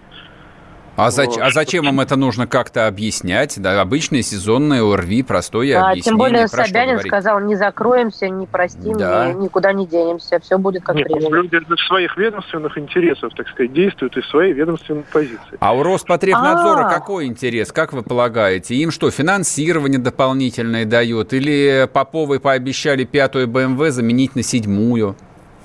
[0.99, 3.59] А, зач, а зачем вам это нужно как-то объяснять?
[3.61, 6.03] Да, обычное сезонное ОРВИ, простое а, объяснение.
[6.03, 9.31] Тем более Собянин сказал, не закроемся, не простим, да.
[9.31, 11.29] ни, никуда не денемся, все будет как Нет, прежде.
[11.29, 15.57] Люди в своих ведомственных интересах, так сказать, действуют из своей ведомственной позиции.
[15.59, 16.93] А у Роспотребнадзора А-а-а.
[16.93, 18.75] какой интерес, как вы полагаете?
[18.75, 21.33] Им что, финансирование дополнительное дает?
[21.33, 25.15] Или Поповой пообещали пятую БМВ заменить на седьмую?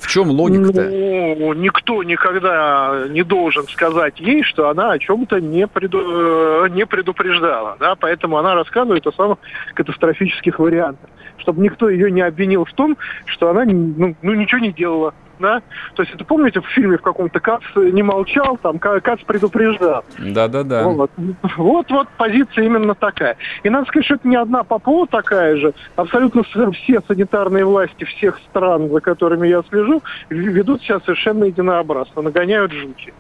[0.05, 0.83] В чем логика-то?
[0.83, 6.67] Ну, никто никогда не должен сказать ей, что она о чем-то не, преду...
[6.67, 7.79] не предупреждала.
[7.81, 7.95] Да?
[7.95, 9.39] Поэтому она рассказывает о самых
[9.73, 11.09] катастрофических вариантах.
[11.39, 15.15] Чтобы никто ее не обвинил в том, что она ну, ну, ничего не делала
[15.45, 15.63] да?
[15.95, 20.05] То есть это помните в фильме в каком-то Кац не молчал, там Кац предупреждал.
[20.19, 20.85] Да-да-да.
[20.85, 21.11] Вот.
[21.57, 23.37] вот, вот позиция именно такая.
[23.63, 25.75] И надо сказать, что это не одна Попова такая же.
[25.97, 32.73] Абсолютно все санитарные власти всех стран, за которыми я слежу, ведут себя совершенно единообразно, нагоняют
[32.73, 33.13] жути.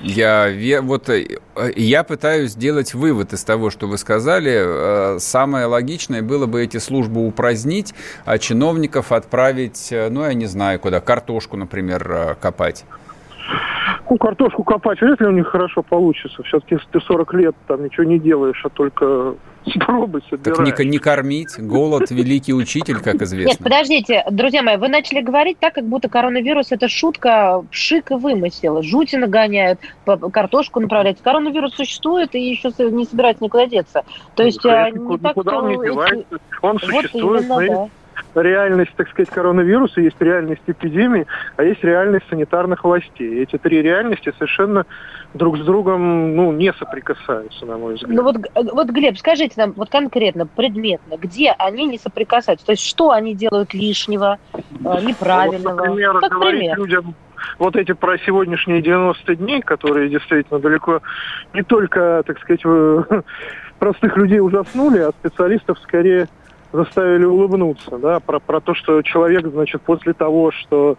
[0.00, 1.38] Я, вот, э,
[1.76, 4.52] я пытаюсь сделать вывод из того, что вы сказали.
[4.54, 10.46] Э, самое логичное было бы эти службы упразднить, а чиновников отправить, э, ну, я не
[10.46, 12.84] знаю куда, картошку, например, копать.
[14.10, 16.42] Ну, картошку копать вряд ли у них хорошо получится.
[16.42, 19.34] Все-таки, ты 40 лет там ничего не делаешь, а только
[19.74, 20.56] пробы собираешь.
[20.56, 21.58] Так не, не кормить.
[21.58, 23.50] Голод– великий учитель, как известно.
[23.50, 28.14] Нет, подождите, друзья мои, вы начали говорить так, как будто коронавирус– это шутка, пшик и
[28.14, 28.82] вымысел.
[28.82, 29.80] Жути нагоняют,
[30.32, 31.20] картошку направляют.
[31.20, 34.04] Коронавирус существует и еще не собирается никуда деться.
[34.34, 35.58] То есть ну, а, не так, что...
[35.58, 36.38] Он не девается.
[36.62, 37.88] Он вот существует, именно, да
[38.34, 41.26] реальность, так сказать, коронавируса, есть реальность эпидемии,
[41.56, 43.42] а есть реальность санитарных властей.
[43.42, 44.86] Эти три реальности совершенно
[45.34, 48.12] друг с другом ну, не соприкасаются, на мой взгляд.
[48.12, 52.66] Ну вот, вот, Глеб, скажите нам вот конкретно, предметно, где они не соприкасаются?
[52.66, 54.58] То есть что они делают лишнего, э,
[55.02, 55.74] неправильного?
[55.74, 56.78] Вот, например, как говорить пример?
[56.78, 57.14] людям
[57.58, 61.00] вот эти про сегодняшние 90 дней, которые действительно далеко
[61.54, 62.62] не только, так сказать,
[63.78, 66.28] простых людей ужаснули, а специалистов скорее
[66.72, 70.98] заставили улыбнуться, да, про, про то, что человек, значит, после того, что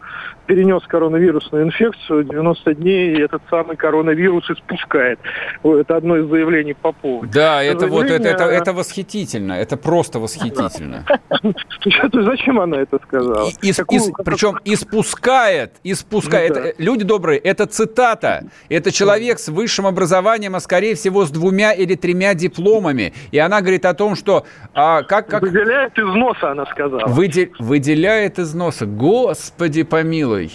[0.49, 5.19] перенес коронавирусную инфекцию, 90 дней этот самый коронавирус испускает.
[5.63, 7.31] Это одно из заявлений по поводу.
[7.31, 11.05] Да, это вот, это, это, это восхитительно, это просто восхитительно.
[12.13, 13.49] Зачем она это сказала?
[13.61, 16.55] Причем испускает, испускает.
[16.55, 18.45] Ну люди добрые, это цитата.
[18.69, 23.13] Это человек с высшим образованием, а скорее всего с двумя или тремя дипломами.
[23.31, 25.43] И она говорит о том, что а, как, как...
[25.59, 27.05] Выделяет из носа, она сказала.
[27.07, 28.85] Выделяет из носа.
[28.85, 30.51] Господи помилуй.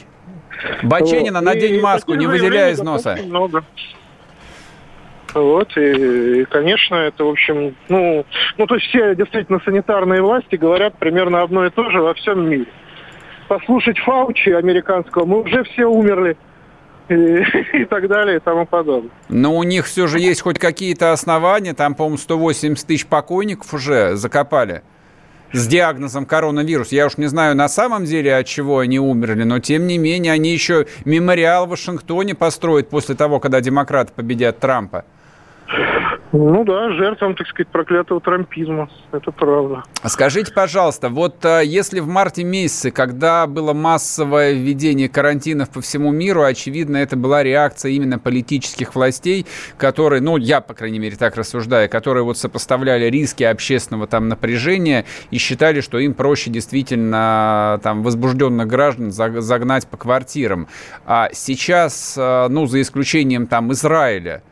[0.83, 3.19] Баченина, надень маску, не выделяя из носа.
[3.23, 3.65] Много.
[5.35, 8.25] Вот, и, и, конечно, это, в общем, ну,
[8.57, 12.49] ну, то есть все действительно санитарные власти говорят примерно одно и то же во всем
[12.49, 12.67] мире.
[13.49, 16.37] Послушать Фаучи американского, мы уже все умерли.
[17.09, 17.15] И,
[17.75, 19.11] и так далее и тому подобное.
[19.29, 24.15] Но у них все же есть хоть какие-то основания, там, по-моему, 180 тысяч покойников уже
[24.15, 24.83] закопали
[25.55, 26.91] с диагнозом коронавирус.
[26.91, 30.33] Я уж не знаю на самом деле, от чего они умерли, но тем не менее
[30.33, 35.05] они еще мемориал в Вашингтоне построят после того, когда демократы победят Трампа.
[36.37, 38.89] Ну да, жертвам, так сказать, проклятого трампизма.
[39.13, 39.85] Это правда.
[40.05, 46.11] Скажите, пожалуйста, вот а, если в марте месяце, когда было массовое введение карантинов по всему
[46.11, 49.47] миру, очевидно, это была реакция именно политических властей,
[49.79, 55.05] которые, ну, я, по крайней мере, так рассуждаю, которые вот сопоставляли риски общественного там напряжения
[55.31, 60.67] и считали, что им проще действительно там возбужденных граждан загнать по квартирам.
[61.07, 64.43] А сейчас, а, ну, за исключением там Израиля,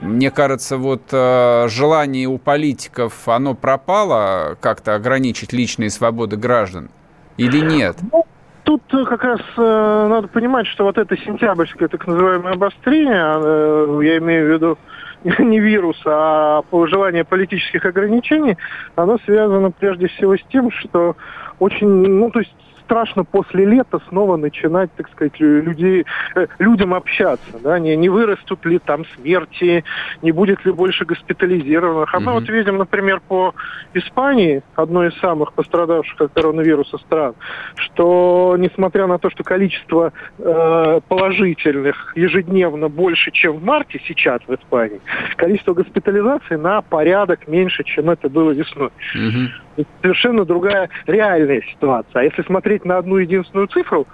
[0.00, 6.90] мне кажется, вот э, желание у политиков, оно пропало как-то ограничить личные свободы граждан
[7.36, 7.96] или нет?
[8.12, 8.24] Ну,
[8.64, 14.00] тут э, как раз э, надо понимать, что вот это сентябрьское так называемое обострение, э,
[14.04, 14.78] я имею в виду
[15.42, 18.56] не вирус, а желание политических ограничений,
[18.94, 21.16] оно связано прежде всего с тем, что
[21.58, 22.54] очень, ну, то есть
[22.88, 28.64] страшно после лета снова начинать, так сказать, людей, э, людям общаться, да, не, не вырастут
[28.64, 29.84] ли там смерти,
[30.22, 32.14] не будет ли больше госпитализированных.
[32.14, 32.20] А mm-hmm.
[32.22, 33.54] мы вот видим, например, по
[33.92, 37.34] Испании, одной из самых пострадавших от коронавируса стран,
[37.76, 44.54] что несмотря на то, что количество э, положительных ежедневно больше, чем в марте сейчас в
[44.54, 45.00] Испании,
[45.36, 48.90] количество госпитализаций на порядок меньше, чем это было весной.
[49.14, 49.67] Mm-hmm.
[50.02, 52.20] Совершенно другая реальная ситуация.
[52.20, 54.06] А если смотреть на одну единственную цифру,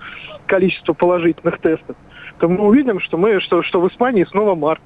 [0.46, 1.96] количество положительных тестов,
[2.38, 4.80] то мы увидим, что, мы, что, что в Испании снова март.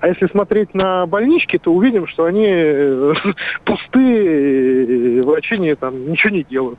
[0.00, 3.14] А если смотреть на больнички, то увидим, что они э,
[3.64, 6.78] пустые, врачи не, там, ничего не делают.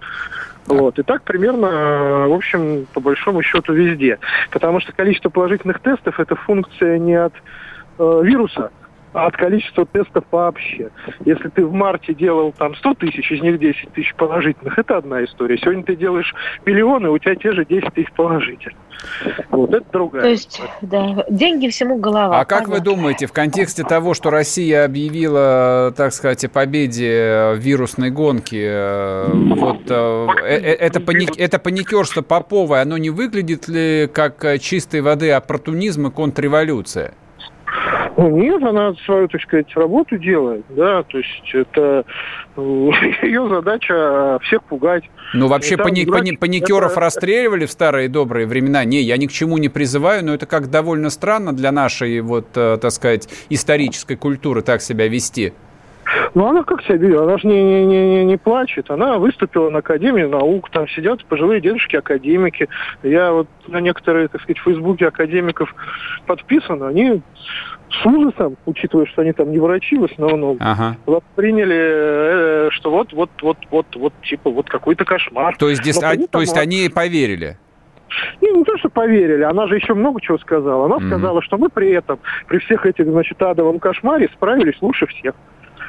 [0.68, 1.00] Вот.
[1.00, 4.20] И так примерно, в общем, по большому счету везде.
[4.52, 7.34] Потому что количество положительных тестов– это функция не от
[8.00, 8.72] э, вируса,
[9.26, 10.92] от количества тестов вообще.
[11.26, 15.24] Если ты в марте делал там 100 тысяч, из них 10 тысяч положительных, это одна
[15.24, 15.58] история.
[15.58, 16.34] Сегодня ты делаешь
[16.66, 18.78] миллионы, у тебя те же 10 тысяч положительных.
[19.52, 20.24] Вот это другая.
[20.24, 22.40] То есть, да, деньги всему голова.
[22.40, 22.58] А понятно.
[22.58, 28.60] как вы думаете, в контексте того, что Россия объявила, так сказать, о победе вирусной гонки,
[28.60, 35.02] э, вот э, э, это, паник, это паникерство Поповой, оно не выглядит ли как чистой
[35.02, 37.14] воды оппортунизм и контрреволюция?
[38.18, 42.04] Ну, нет, она свою, так сказать, работу делает, да, то есть это
[42.58, 45.04] ее задача всех пугать.
[45.34, 47.02] Ну, вообще пани- пани- паникеров это...
[47.02, 48.86] расстреливали в старые добрые времена.
[48.86, 52.48] Не, я ни к чему не призываю, но это как довольно странно для нашей, вот,
[52.56, 55.54] э, так сказать, исторической культуры так себя вести.
[56.34, 57.22] Ну, она как себя ведет?
[57.22, 58.90] Она же не, не, не, не плачет.
[58.90, 60.70] Она выступила на Академии наук.
[60.70, 62.70] Там сидят пожилые дедушки-академики.
[63.04, 65.74] Я вот на некоторые, так сказать, в Фейсбуке академиков
[66.26, 66.84] подписан.
[66.84, 67.22] Они
[67.90, 70.98] с ужасом, учитывая, что они там не врачи в основном, ага.
[71.06, 75.56] восприняли, э, что вот, вот, вот, вот, вот, типа, вот какой-то кошмар.
[75.58, 77.58] То есть, здесь, а, то есть они поверили?
[78.42, 80.86] Не, не то, что поверили, она же еще много чего сказала.
[80.86, 81.08] Она mm-hmm.
[81.08, 85.34] сказала, что мы при этом, при всех этих, значит, адовом кошмаре справились лучше всех.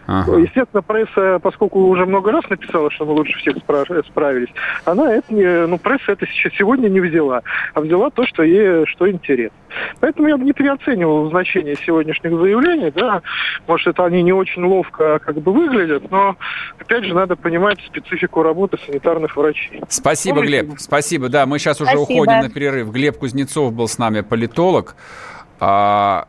[0.09, 0.38] Ага.
[0.38, 4.48] Естественно, пресса, поскольку уже много раз написала, что мы лучше всех справились,
[4.86, 6.24] она это не, ну, пресса это
[6.56, 7.42] сегодня не взяла,
[7.74, 9.59] а взяла то, что ей что интересно.
[10.00, 13.20] Поэтому я бы не переоценивал значение сегодняшних заявлений, да,
[13.66, 16.36] может, это они не очень ловко как бы выглядят, но,
[16.78, 19.82] опять же, надо понимать специфику работы санитарных врачей.
[19.90, 20.62] Спасибо, Помните?
[20.62, 21.28] Глеб, спасибо.
[21.28, 22.11] Да, мы сейчас уже спасибо.
[22.11, 22.90] уходим на перерыв.
[22.92, 24.96] Глеб Кузнецов был с нами, политолог.
[25.61, 26.28] А,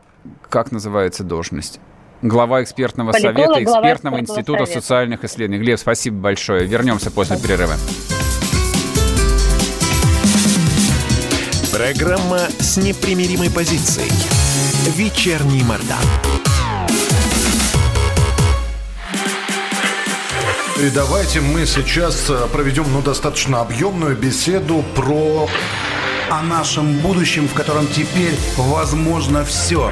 [0.49, 1.79] как называется должность?
[2.21, 4.81] Глава экспертного Политолог, совета экспертного института совета.
[4.81, 5.63] социальных исследований.
[5.63, 6.65] Глеб, спасибо большое.
[6.65, 7.57] Вернемся после спасибо.
[7.57, 7.75] перерыва.
[11.71, 14.11] Программа с непримиримой позицией.
[14.97, 15.97] Вечерний Мордан.
[20.77, 25.47] И давайте мы сейчас э, проведем ну, достаточно объемную беседу про
[26.29, 29.91] о нашем будущем, в котором теперь возможно все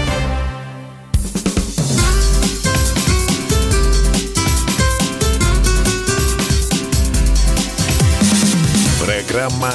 [9.31, 9.71] Программа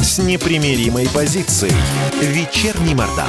[0.00, 1.74] с непримиримой позицией.
[2.22, 3.28] Вечерний Мордан.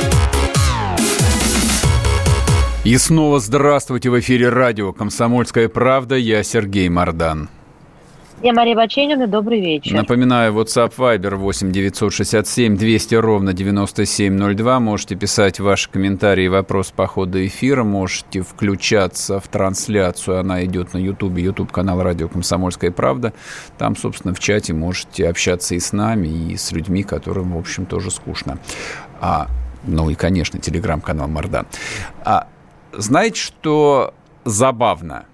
[2.86, 6.16] И снова здравствуйте в эфире радио «Комсомольская правда».
[6.16, 7.50] Я Сергей Мордан.
[8.44, 9.96] Я Мария Баченина, добрый вечер.
[9.96, 14.80] Напоминаю, WhatsApp Viber 8 967 200 ровно 9702.
[14.82, 17.86] Можете писать ваши комментарии и вопросы по ходу эфира.
[17.86, 20.40] Можете включаться в трансляцию.
[20.40, 23.32] Она идет на YouTube, YouTube канал Радио Комсомольская правда.
[23.78, 27.86] Там, собственно, в чате можете общаться и с нами, и с людьми, которым, в общем,
[27.86, 28.60] тоже скучно.
[29.22, 29.48] А,
[29.88, 31.66] ну и, конечно, телеграм-канал Мордан.
[32.26, 32.48] А,
[32.92, 34.14] знаете, что
[34.44, 35.28] забавно?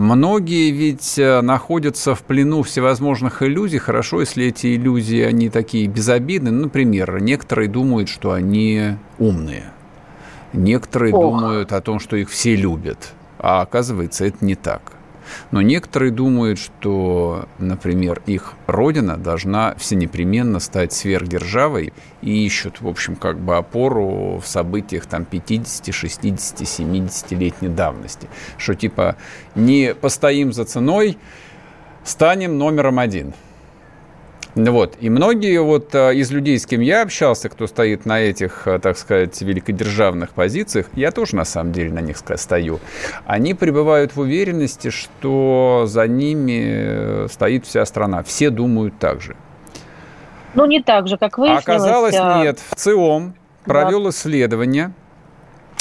[0.00, 3.76] Многие ведь э, находятся в плену всевозможных иллюзий.
[3.76, 6.52] Хорошо, если эти иллюзии, они такие безобидные.
[6.52, 9.64] Ну, например, некоторые думают, что они умные.
[10.54, 11.20] Некоторые Ох.
[11.20, 13.12] думают о том, что их все любят.
[13.38, 14.80] А оказывается, это не так.
[15.50, 23.16] Но некоторые думают, что, например, их родина должна всенепременно стать сверхдержавой и ищут, в общем,
[23.16, 28.28] как бы опору в событиях там 50, 60, 70-летней давности.
[28.58, 29.16] Что типа
[29.54, 31.18] не постоим за ценой,
[32.04, 33.34] станем номером один–
[34.54, 34.96] вот.
[35.00, 38.78] И многие вот а, из людей, с кем я общался, кто стоит на этих, а,
[38.78, 42.80] так сказать, великодержавных позициях, я тоже на самом деле на них стою,
[43.26, 48.22] они пребывают в уверенности, что за ними э, стоит вся страна.
[48.22, 49.36] Все думают так же.
[50.54, 51.64] Ну, не так же, как выяснилось.
[51.64, 52.42] Оказалось, а...
[52.42, 52.58] нет.
[52.58, 53.34] В ЦИОМ
[53.64, 54.10] провел да.
[54.10, 54.92] исследование–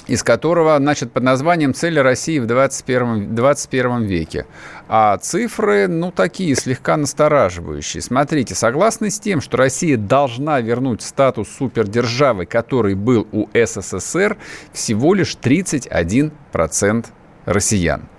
[0.09, 4.47] из которого, значит, под названием «Цели России в 21, 21 веке».
[4.87, 8.01] А цифры, ну, такие, слегка настораживающие.
[8.01, 14.37] Смотрите, согласно с тем, что Россия должна вернуть статус супердержавы, который был у СССР,
[14.73, 17.05] всего лишь 31%
[17.45, 18.09] россиян.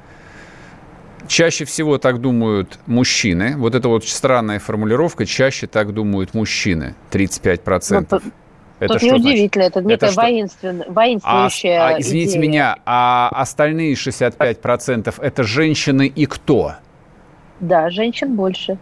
[1.27, 3.57] Чаще всего так думают мужчины.
[3.57, 5.27] Вот это вот странная формулировка.
[5.27, 6.95] Чаще так думают мужчины.
[7.11, 8.07] 35%.
[8.11, 8.21] Ну,
[8.81, 10.85] это Тут неудивительно, это некая это воинствен...
[10.89, 12.43] воинствующая а, а, Извините идея.
[12.43, 16.75] меня, а остальные 65% это женщины и кто?
[17.61, 18.79] Да, женщин больше.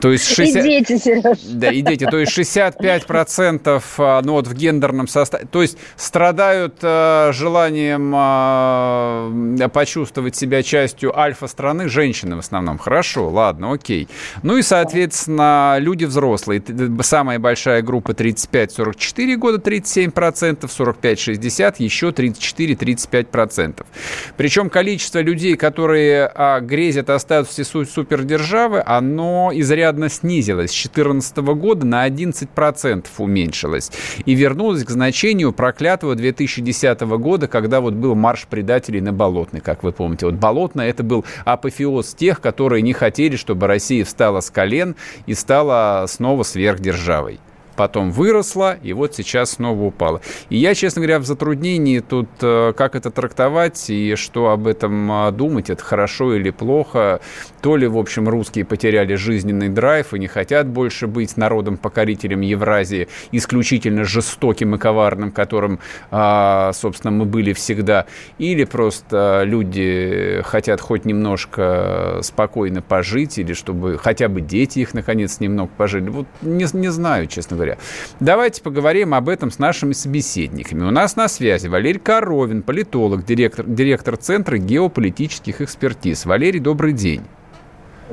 [0.00, 0.64] То есть 60...
[0.64, 1.38] И дети, Сереж.
[1.50, 2.06] Да, и дети.
[2.06, 5.46] То есть 65% а, ну, вот в гендерном составе.
[5.50, 12.78] То есть страдают э, желанием э, почувствовать себя частью альфа-страны женщины в основном.
[12.78, 14.08] Хорошо, ладно, окей.
[14.42, 16.62] Ну и, соответственно, люди взрослые.
[17.02, 23.84] Самая большая группа 35-44 года 37%, 45-60 еще 34-35%.
[24.36, 30.70] Причем количество людей, которые а, грезят о статусе супердержавы, оно изрядно изрядно снизилась.
[30.70, 33.90] С 2014 года на 11% уменьшилась.
[34.24, 39.82] И вернулась к значению проклятого 2010 года, когда вот был марш предателей на Болотной, как
[39.82, 40.26] вы помните.
[40.26, 44.94] Вот Болотная это был апофеоз тех, которые не хотели, чтобы Россия встала с колен
[45.26, 47.40] и стала снова сверхдержавой.
[47.76, 50.20] Потом выросла, и вот сейчас снова упала.
[50.50, 55.10] И я, честно говоря, в затруднении тут, э, как это трактовать и что об этом
[55.10, 57.20] а, думать, это хорошо или плохо.
[57.60, 63.08] То ли, в общем, русские потеряли жизненный драйв и не хотят больше быть народом-покорителем Евразии,
[63.30, 65.78] исключительно жестоким и коварным, которым,
[66.10, 68.06] а, собственно, мы были всегда.
[68.38, 75.40] Или просто люди хотят хоть немножко спокойно пожить, или чтобы хотя бы дети их, наконец,
[75.40, 76.08] немного пожили.
[76.08, 77.61] Вот не, не знаю, честно говоря.
[78.20, 80.84] Давайте поговорим об этом с нашими собеседниками.
[80.84, 86.26] У нас на связи Валерий Коровин, политолог, директор, директор Центра геополитических экспертиз.
[86.26, 87.22] Валерий, добрый день.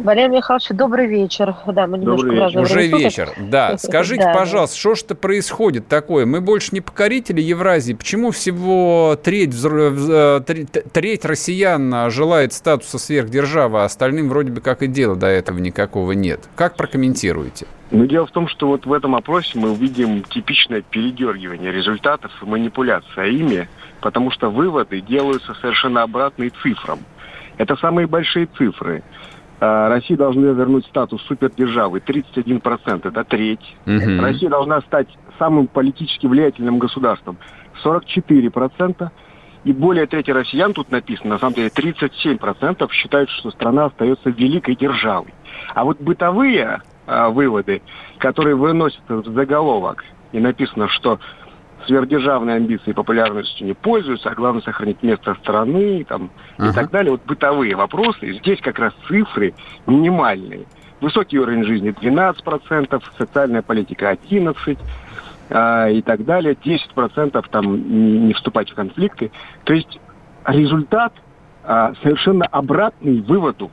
[0.04, 1.56] Валерий Михайлович, добрый вечер.
[1.68, 2.62] Да, мы немножко вечер.
[2.62, 3.78] Уже вечер, да.
[3.82, 6.26] Скажите, да, пожалуйста, что ж-то происходит такое?
[6.26, 7.93] Мы больше не покорители Евразии.
[7.93, 10.41] Почему всего треть, э,
[10.93, 16.14] треть россиян желает статуса сверхдержавы, а остальным вроде бы как и дела до этого никакого
[16.14, 16.41] нет?
[16.56, 17.66] Как прокомментируете?
[17.91, 22.45] Ну, дело в том, что вот в этом опросе мы увидим типичное передергивание результатов и
[22.45, 23.67] манипуляция ими,
[23.99, 26.99] потому что выводы делаются совершенно обратные цифрам.
[27.57, 29.03] Это самые большие цифры.
[29.59, 33.75] А, Россия должна вернуть статус супердержавы 31%, это треть.
[33.85, 34.21] Угу.
[34.21, 35.07] Россия должна стать
[35.39, 37.37] самым политически влиятельным государством
[37.83, 39.09] 44%.
[39.65, 44.75] И более трети россиян, тут написано, на самом деле 37% считают, что страна остается великой
[44.75, 45.33] державой.
[45.75, 46.81] А вот бытовые а,
[47.30, 47.82] выводы,
[48.18, 51.20] которые выносятся в заголовок, и написано, что
[51.86, 56.70] сверхдержавные амбиции популярностью не пользуются, а главное сохранить место страны там, uh-huh.
[56.70, 57.12] и так далее.
[57.12, 59.53] Вот бытовые вопросы, здесь как раз цифры
[59.88, 60.66] минимальные.
[61.01, 64.78] Высокий уровень жизни 12%, социальная политика 11%,
[65.49, 69.32] а, и так далее, 10% там не, вступать в конфликты.
[69.64, 69.99] То есть
[70.45, 71.14] результат
[71.64, 73.72] а, совершенно обратный выводу.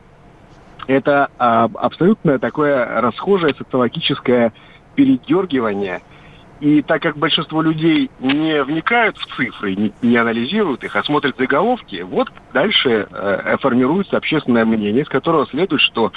[0.87, 4.53] Это а, абсолютно такое расхожее социологическое
[4.95, 6.03] передергивание–
[6.61, 11.37] и так как большинство людей не вникают в цифры, не, не анализируют их, а смотрят
[11.37, 16.13] заголовки, вот дальше э, формируется общественное мнение, из которого следует, что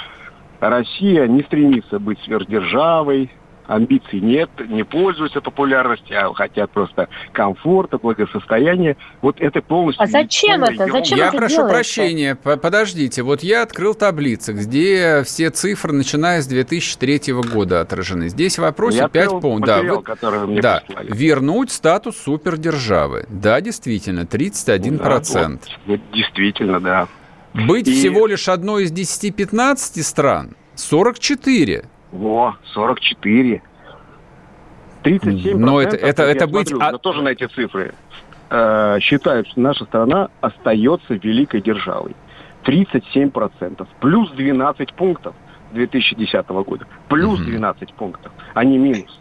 [0.60, 3.30] Россия не стремится быть сверхдержавой,
[3.70, 8.96] амбиций нет, не пользуются популярностью, а хотят просто комфорта, благосостояния.
[9.22, 10.02] Вот это полностью...
[10.02, 10.88] А зачем это?
[10.90, 11.74] Зачем я это прошу делается?
[11.74, 13.22] прощения, подождите.
[13.22, 18.28] Вот я открыл таблицы, где все цифры, начиная с 2003 года, отражены.
[18.28, 19.84] Здесь в вопросе я 5 пунктов.
[20.10, 20.60] Да, вы...
[20.60, 20.82] да.
[21.02, 23.26] вернуть статус супердержавы.
[23.28, 24.98] Да, действительно, 31%.
[24.98, 27.08] Да, вот, вот, действительно, да.
[27.54, 27.92] Быть И...
[27.92, 31.84] всего лишь одной из 10-15 стран 44.
[32.12, 33.62] Во, 44.
[35.02, 35.56] 37%.
[35.56, 36.68] Но это, это, это быть...
[36.68, 36.98] Смотрю, а...
[36.98, 37.94] тоже на эти цифры.
[38.50, 42.14] Э, считают, что наша страна остается великой державой.
[42.64, 43.86] 37%.
[44.00, 45.34] Плюс 12 пунктов
[45.72, 46.86] 2010 года.
[47.08, 49.20] Плюс 12 пунктов, а не минус.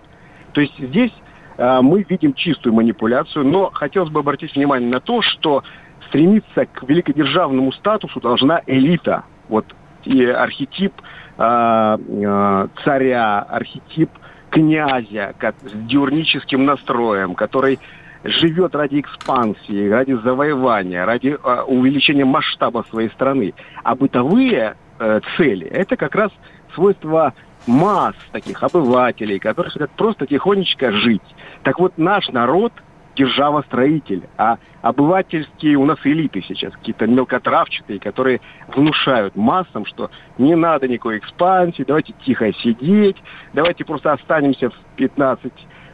[0.54, 1.14] То есть здесь
[1.58, 5.64] э, мы видим чистую манипуляцию, но хотелось бы обратить внимание на то, что
[6.08, 9.24] стремиться к великодержавному статусу должна элита.
[9.48, 9.66] Вот
[10.06, 10.94] и архетип
[11.42, 14.10] Э, э, царя, архетип
[14.50, 17.80] князя как, с диурническим настроем, который
[18.26, 23.54] живет ради экспансии, ради завоевания, ради э, увеличения масштаба своей страны.
[23.84, 26.32] А бытовые э, цели– это как раз
[26.76, 27.34] свойства
[27.66, 31.22] масс таких обывателей, которые хотят просто тихонечко жить.
[31.64, 32.74] Так вот, наш народ–
[33.20, 38.40] держава-строитель, а обывательские у нас элиты сейчас, какие-то мелкотравчатые, которые
[38.74, 43.18] внушают массам, что не надо никакой экспансии, давайте тихо сидеть,
[43.54, 45.52] давайте просто останемся в 15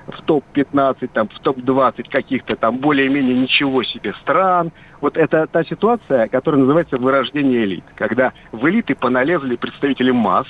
[0.08, 4.72] в топ-15, там, в топ-20 каких-то там более-менее ничего себе стран.
[5.02, 7.84] Вот это та ситуация, которая называется вырождение элит.
[7.96, 10.46] Когда в элиты поналезли представители масс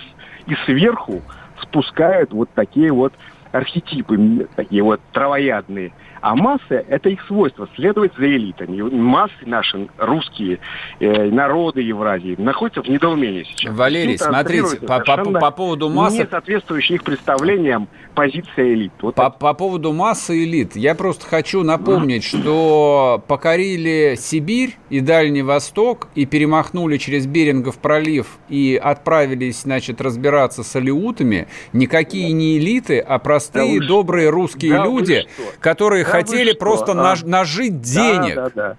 [0.46, 1.22] и сверху
[1.62, 3.14] спускают вот такие вот
[3.56, 5.94] архетипы, такие вот травоядные–
[6.26, 8.82] а массы– это их свойство, следовать за элитами.
[8.82, 10.58] Массы наши, русские,
[11.00, 13.76] э, народы Евразии, находятся в недоумении сейчас.
[13.76, 16.18] Валерий, смотрите, по, по, по поводу массы...
[16.18, 18.94] Не соответствующих их представлениям позиция элит.
[19.02, 25.44] Вот по, по поводу массы элит, я просто хочу напомнить, что покорили Сибирь и Дальний
[25.44, 33.00] Восток и перемахнули через Берингов пролив и отправились, значит, разбираться с алиутами, никакие не элиты,
[33.00, 35.28] а простые, да добрые русские да люди,
[35.60, 36.96] которые да хотели просто а?
[36.96, 38.36] наж, нажить денег.
[38.36, 38.78] Да, да, да.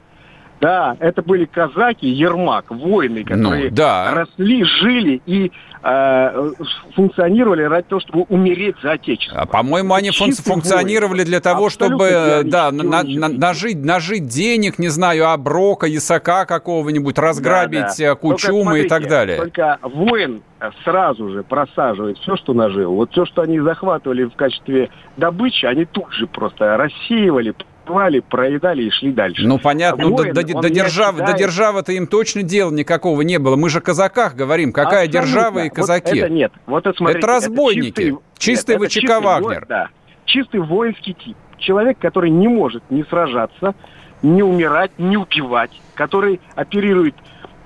[0.58, 4.14] Да, это были казаки, Ермак, воины, ну которые ну, да.
[4.14, 5.52] росли, жили и
[5.82, 6.52] э,
[6.94, 9.40] функционировали ради того, чтобы умереть за Отечество.
[9.40, 14.88] А, по-моему, они фун- функционировали для того, чтобы да, на, на, нажить, нажить денег, не
[14.88, 18.14] знаю, оброка, ясака какого-нибудь, разграбить да, да.
[18.14, 19.38] Кучумы и так далее.
[19.38, 20.42] Только воин
[20.84, 22.94] сразу же просаживает все, что нажил.
[22.94, 27.54] Вот все, что они захватывали в качестве добычи, они тут же просто рассеивали,
[27.86, 29.46] покупали, проедали и шли дальше.
[29.46, 30.04] Ну, понятно.
[30.04, 33.56] А воин, до, до, до, держав, до державы-то им точно дела никакого не было.
[33.56, 34.72] Мы же о казаках говорим.
[34.72, 35.20] Какая Абсолютно.
[35.20, 36.10] держава и казаки?
[36.10, 36.52] Вот это нет.
[36.66, 38.02] Вот это, смотрите, это разбойники.
[38.02, 39.66] Это чистый, чистый нет, ВЧК Вагнер.
[39.68, 39.88] да.
[40.24, 41.36] Чистый воинский тип.
[41.58, 43.74] Человек, который не может не сражаться,
[44.22, 47.14] не умирать, не убивать, который оперирует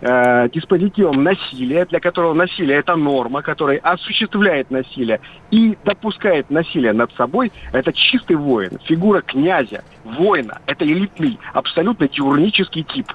[0.01, 5.21] э, диспозитивом насилия, для которого насилие это норма, который осуществляет насилие
[5.51, 10.59] и допускает насилие над собой, это чистый воин, фигура князя, воина.
[10.67, 13.07] Это элитный, абсолютно теурнический тип.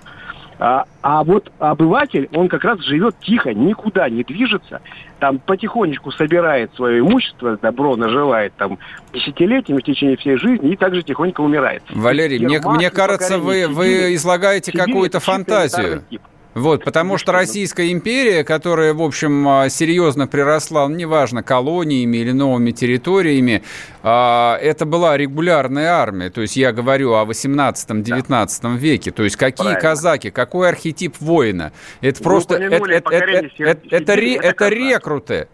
[0.57, 4.81] А, а вот обыватель, он как раз живет тихо, никуда не движется,
[5.19, 8.79] там потихонечку собирает свое имущество, добро наживает там
[9.13, 11.83] десятилетиями в течение всей жизни и также тихонько умирает.
[11.89, 16.03] Валерий, мне, мне кажется, вы, вы излагаете какую-то фантазию.
[16.09, 16.21] Тип.
[16.55, 22.31] Вот, потому что Российская империя, которая, в общем, а, серьезно приросла, ну, неважно, колониями или
[22.31, 23.61] новыми территориями,
[24.01, 26.29] а, это была регулярная армия.
[26.29, 28.69] То есть я говорю о 18-19 да.
[28.69, 29.11] веке.
[29.11, 29.81] То есть какие Правильно.
[29.81, 31.73] казаки, какой архетип воина?
[31.99, 32.55] Это Вы просто...
[32.55, 35.49] Это, это, это, это, это, это рекруты.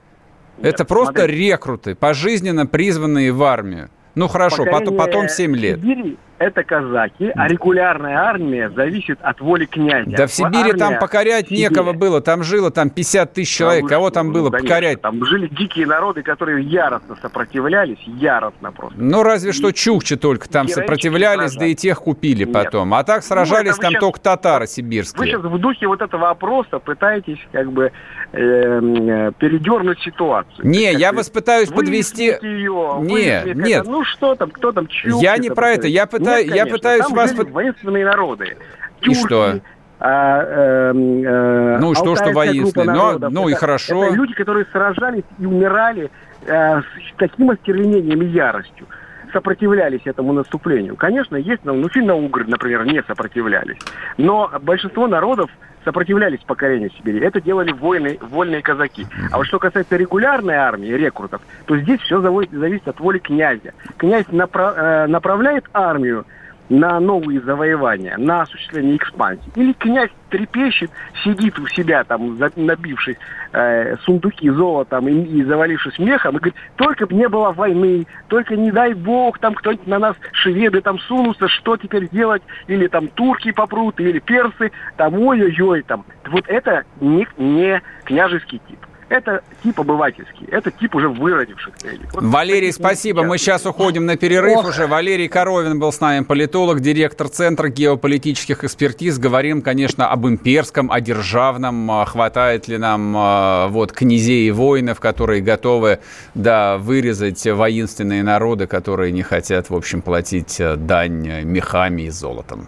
[0.59, 1.49] Нет, это просто смотрите.
[1.49, 3.89] рекруты, пожизненно призванные в армию.
[4.13, 5.79] Ну хорошо, потом, потом 7 лет.
[5.79, 10.09] Сибири это казаки, а регулярная армия зависит от воли князя.
[10.09, 11.61] Да в Сибири армия там покорять Сибири.
[11.61, 15.01] некого было, там жило там 50 тысяч человек, кого там ну, было конечно, покорять?
[15.01, 18.99] Там жили дикие народы, которые яростно сопротивлялись, яростно просто.
[18.99, 22.53] Ну разве и что чукчи только там сопротивлялись, да и тех купили Нет.
[22.53, 22.93] потом.
[22.93, 25.19] А так ну, сражались ну, там сейчас, только татары сибирские.
[25.19, 27.91] Вы сейчас в духе вот этого опроса пытаетесь как бы
[28.31, 30.65] э, э передернуть ситуацию.
[30.67, 32.37] Не, я вас пытаюсь подвести...
[32.41, 33.85] Ее, не, нет.
[33.85, 36.65] Ну что там, кто там, чукчи, Я не про это, я пытаюсь пытаюсь, Нет, я
[36.65, 37.31] пытаюсь там вас...
[37.31, 38.57] Жили воинственные народы.
[39.01, 39.59] Тюрки, и что?
[39.99, 43.19] А, э, э, ну, что, что воинственные?
[43.19, 44.05] Ну, ну и хорошо.
[44.05, 46.09] Это люди, которые сражались и умирали
[46.45, 48.87] э, с таким остервенением и яростью
[49.31, 50.95] сопротивлялись этому наступлению.
[50.95, 53.77] Конечно, есть, ну, финно-угры, например, не сопротивлялись.
[54.17, 55.49] Но большинство народов
[55.83, 57.19] сопротивлялись покорению Сибири.
[57.19, 59.07] Это делали воины, вольные казаки.
[59.31, 63.73] А вот что касается регулярной армии, рекрутов, то здесь все зависит от воли князя.
[63.97, 66.25] Князь направ, э, направляет армию
[66.71, 69.51] на новые завоевания, на осуществление экспансии.
[69.55, 70.89] Или князь трепещет,
[71.21, 73.17] сидит у себя там, набившись
[73.51, 78.55] э, сундуки золотом и, и завалившись мехом, и говорит, только бы не было войны, только
[78.55, 83.09] не дай бог, там кто-нибудь на нас, шведы там сунутся, что теперь делать, или там
[83.09, 86.05] турки попрут, или персы, там ой-ой-ой, там.
[86.29, 88.79] Вот это не, не княжеский тип
[89.11, 91.73] это тип обывательский, это тип уже выродивших
[92.13, 93.23] Вот Валерий, спасибо.
[93.23, 94.69] Мы сейчас уходим на перерыв Ох.
[94.69, 94.87] уже.
[94.87, 99.19] Валерий Коровин был с нами, политолог, директор Центра геополитических экспертиз.
[99.19, 101.91] Говорим, конечно, об имперском, о державном.
[101.91, 105.99] А хватает ли нам а, вот князей и воинов, которые готовы,
[106.33, 112.67] да, вырезать воинственные народы, которые не хотят, в общем, платить э, дань мехами и золотом.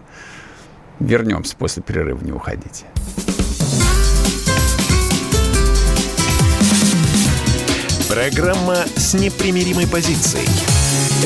[1.00, 2.84] Вернемся после перерыва, не уходите.
[8.08, 10.48] Программа с непримиримой позицией.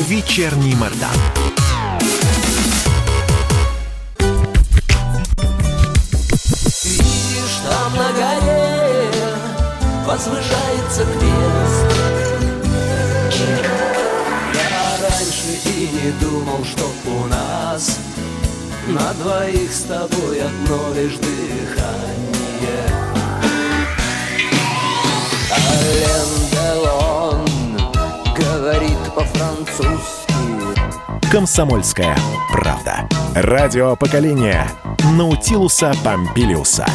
[0.07, 1.09] Вечерний Мордан.
[6.83, 9.11] Видишь, там на горе
[10.05, 11.87] возвышается крест.
[14.53, 17.97] Я раньше и не думал, что у нас
[18.87, 22.28] на двоих с тобой одно лишь дыхание.
[29.19, 30.33] По-французски.
[31.29, 32.15] Комсомольская
[32.53, 33.09] правда.
[33.35, 34.65] Радио поколения
[35.17, 36.85] Наутилуса Помпилиуса.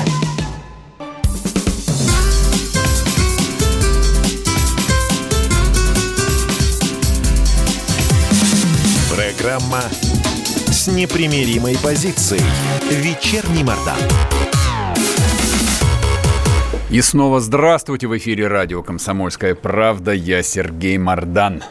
[9.15, 9.83] Программа
[10.69, 12.41] с непримиримой позицией.
[12.91, 13.99] Вечерний Мордан.
[16.89, 20.13] И снова здравствуйте в эфире радио «Комсомольская правда».
[20.13, 21.63] Я Сергей Мордан.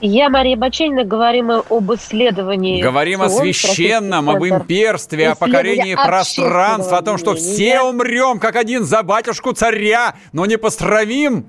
[0.00, 2.82] Я, Мария Баченина, говорим об исследовании.
[2.82, 8.84] Говорим о священном, об имперстве, о покорении пространств, о том, что все умрем, как один
[8.84, 11.46] за батюшку царя, но не постравим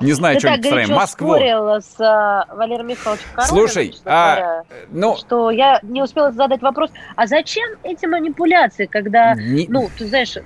[0.00, 0.88] не знаю, Ты что так построим.
[0.94, 1.34] Москву.
[1.34, 6.62] спорил с э, Валерием Михайловичем Короновым, Слушай, а, говоря, ну, что я не успела задать
[6.62, 9.66] вопрос, а зачем эти манипуляции, когда, не...
[9.68, 10.36] ну, ты знаешь,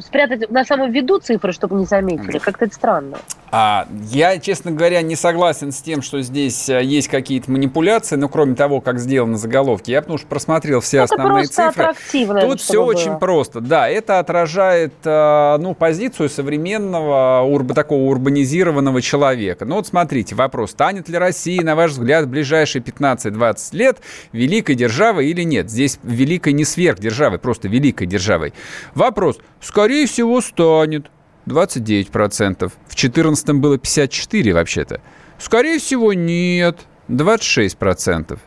[0.00, 2.38] спрятать на самом виду цифры, чтобы не заметили?
[2.38, 3.16] Как-то это странно.
[3.56, 8.28] А, я, честно говоря, не согласен с тем, что здесь э, есть какие-то манипуляции, но
[8.28, 11.94] кроме того, как сделаны заголовки, я потому что просмотрел все это основные цифры.
[12.40, 12.86] Тут все было.
[12.86, 13.60] очень просто.
[13.60, 19.64] Да, это отражает э, ну, позицию современного урб, такого урбанизированного человека.
[19.64, 23.98] Ну вот смотрите, вопрос, станет ли Россия, на ваш взгляд, в ближайшие 15-20 лет
[24.32, 25.70] великой державой или нет?
[25.70, 28.52] Здесь великой не сверхдержавой, просто великой державой.
[28.96, 31.06] Вопрос, скорее всего, станет.
[31.46, 32.68] 29%.
[32.68, 35.00] В 2014 было 54% вообще-то.
[35.38, 36.80] Скорее всего, нет.
[37.08, 38.38] 26%.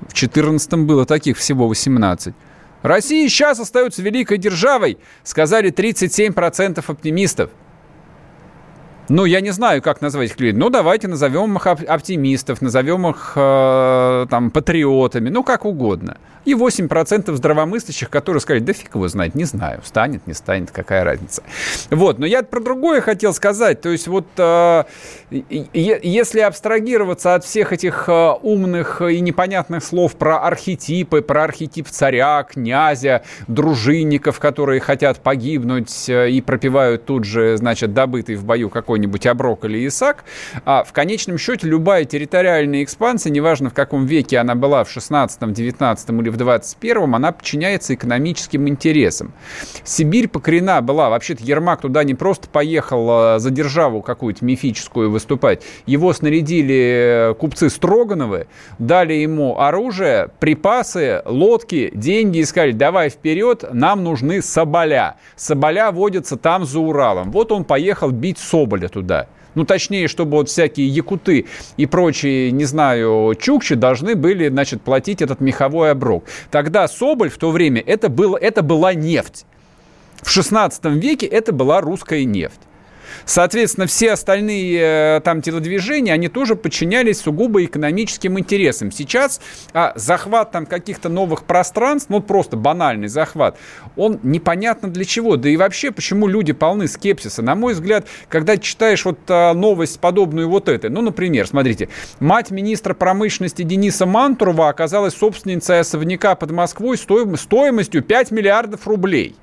[0.00, 2.34] В 2014 было таких всего 18%.
[2.82, 7.50] Россия сейчас остается великой державой, сказали 37% оптимистов.
[9.08, 10.58] Ну, я не знаю, как назвать их людей.
[10.58, 16.18] Ну, давайте назовем их оптимистов, назовем их э, там патриотами, ну, как угодно
[16.48, 21.04] и 8% здравомыслящих, которые сказали, да фиг его знает, не знаю, станет, не станет, какая
[21.04, 21.42] разница.
[21.90, 24.84] Вот, но я про другое хотел сказать, то есть вот э,
[25.30, 32.42] если абстрагироваться от всех этих э, умных и непонятных слов про архетипы, про архетип царя,
[32.44, 39.26] князя, дружинников, которые хотят погибнуть э, и пропивают тут же, значит, добытый в бою какой-нибудь
[39.26, 40.24] оброк или исак,
[40.64, 45.52] а в конечном счете любая территориальная экспансия, неважно в каком веке она была, в 16,
[45.52, 49.32] 19 или в 21-м, она подчиняется экономическим интересам.
[49.84, 55.62] Сибирь покорена была, вообще-то Ермак туда не просто поехал а, за державу какую-то мифическую выступать,
[55.86, 58.46] его снарядили купцы Строгановы,
[58.78, 65.16] дали ему оружие, припасы, лодки, деньги и сказали, давай вперед, нам нужны соболя.
[65.36, 67.30] Соболя водятся там за Уралом.
[67.30, 69.28] Вот он поехал бить Соболя туда.
[69.54, 71.46] Ну, точнее, чтобы вот всякие якуты
[71.76, 76.24] и прочие, не знаю, чукчи должны были, значит, платить этот меховой оброк.
[76.50, 79.46] Тогда Соболь в то время это, было, это была нефть.
[80.22, 82.60] В 16 веке это была русская нефть.
[83.28, 88.90] Соответственно, все остальные э, там телодвижения, они тоже подчинялись сугубо экономическим интересам.
[88.90, 89.42] Сейчас
[89.74, 93.58] а, захват там каких-то новых пространств, ну просто банальный захват,
[93.96, 95.36] он непонятно для чего.
[95.36, 97.42] Да и вообще, почему люди полны скепсиса.
[97.42, 102.50] На мой взгляд, когда читаешь вот а, новость подобную вот этой, ну, например, смотрите, мать
[102.50, 109.36] министра промышленности Дениса Мантурова оказалась собственницей особняка под Москвой стоимостью 5 миллиардов рублей.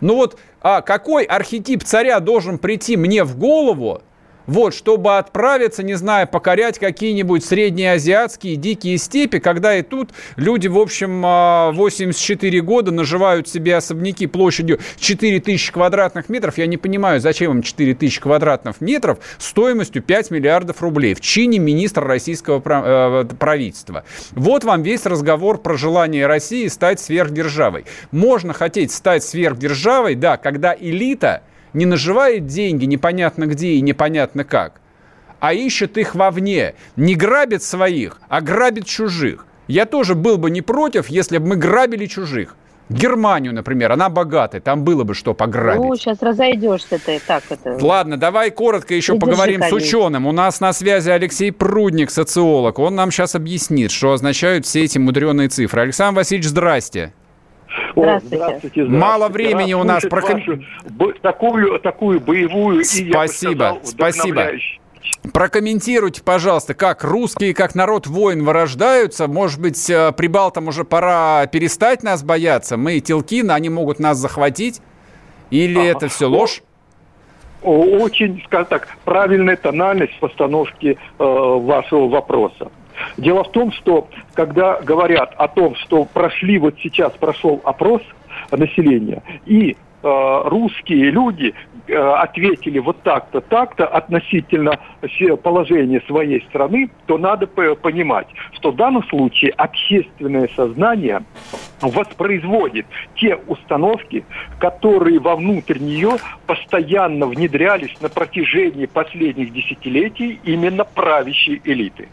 [0.00, 4.02] Ну вот а какой архетип царя должен прийти мне в голову,
[4.50, 10.76] вот, чтобы отправиться, не знаю, покорять какие-нибудь среднеазиатские дикие степи, когда и тут люди, в
[10.76, 16.58] общем, 84 а, года наживают себе особняки площадью 4000 квадратных метров.
[16.58, 22.04] Я не понимаю, зачем им 4000 квадратных метров стоимостью 5 миллиардов рублей в чине министра
[22.04, 24.02] российского э, правительства.
[24.32, 27.84] Вот вам весь разговор про желание России стать сверхдержавой.
[28.10, 34.80] Можно хотеть стать сверхдержавой, да, когда элита– не наживает деньги непонятно где и непонятно как,
[35.40, 39.46] а ищет их вовне, не грабит своих, а грабит чужих.
[39.66, 42.56] Я тоже был бы не против, если бы мы грабили чужих.
[42.90, 45.80] Германию, например, она богатая, там было бы что пограбить.
[45.80, 47.78] Ну, сейчас разойдешься ты, так это.
[47.80, 50.26] Ладно, давай коротко еще Иди поговорим с ученым.
[50.26, 52.80] У нас на связи Алексей Прудник, социолог.
[52.80, 55.82] Он нам сейчас объяснит, что означают все эти мудреные цифры.
[55.82, 57.14] Александр Васильевич, здрасте.
[57.94, 58.36] Здравствуйте.
[58.36, 58.84] здравствуйте, здравствуйте.
[58.84, 60.02] Мало времени у нас.
[60.04, 60.42] Проком...
[61.22, 64.50] такую, такую боевую Спасибо, и, спасибо.
[65.32, 69.28] Прокомментируйте, пожалуйста, как русские, как народ воин вырождаются.
[69.28, 72.76] Может быть, э, прибалтам уже пора перестать нас бояться?
[72.76, 74.80] Мы телки, они могут нас захватить?
[75.50, 76.62] Или а, это все ложь?
[77.62, 82.70] Очень, скажем так, правильная тональность постановки э, вашего вопроса.
[83.16, 88.02] Дело в том, что когда говорят о том, что прошли, вот сейчас прошел опрос
[88.50, 91.54] населения, и э, русские люди
[91.86, 94.78] э, ответили вот так-то, так-то относительно
[95.42, 101.22] положения своей страны, то надо понимать, что в данном случае общественное сознание
[101.80, 102.86] воспроизводит
[103.16, 104.24] те установки,
[104.58, 112.08] которые вовнутрь нее постоянно внедрялись на протяжении последних десятилетий именно правящей элиты.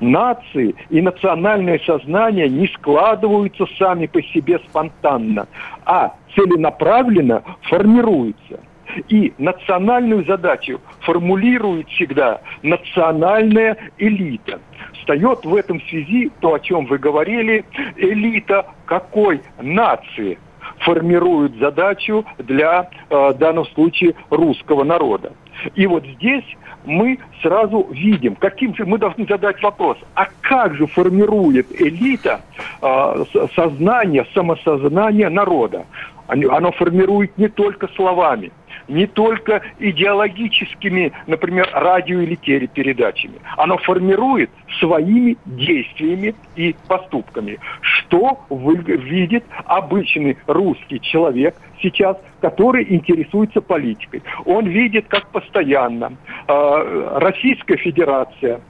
[0.00, 5.46] Нации и национальное сознание не складываются сами по себе спонтанно,
[5.84, 8.60] а целенаправленно формируются.
[9.08, 14.58] И национальную задачу формулирует всегда национальная элита.
[14.94, 17.64] Встает в этом связи то, о чем вы говорили,
[17.96, 20.38] элита какой нации
[20.80, 25.32] формирует задачу для, э, в данном случае, русского народа.
[25.74, 26.44] И вот здесь
[26.84, 32.40] мы сразу видим, каким же мы должны задать вопрос, а как же формирует элита
[32.82, 35.84] э, сознание, самосознание народа?
[36.30, 38.52] оно формирует не только словами,
[38.90, 43.34] не только идеологическими, например, радио или телепередачами.
[43.56, 47.58] Оно формирует своими действиями и поступками.
[47.80, 54.22] Что видит обычный русский человек сейчас, который интересуется политикой?
[54.44, 56.12] Он видит, как постоянно
[56.48, 58.60] э, Российская Федерация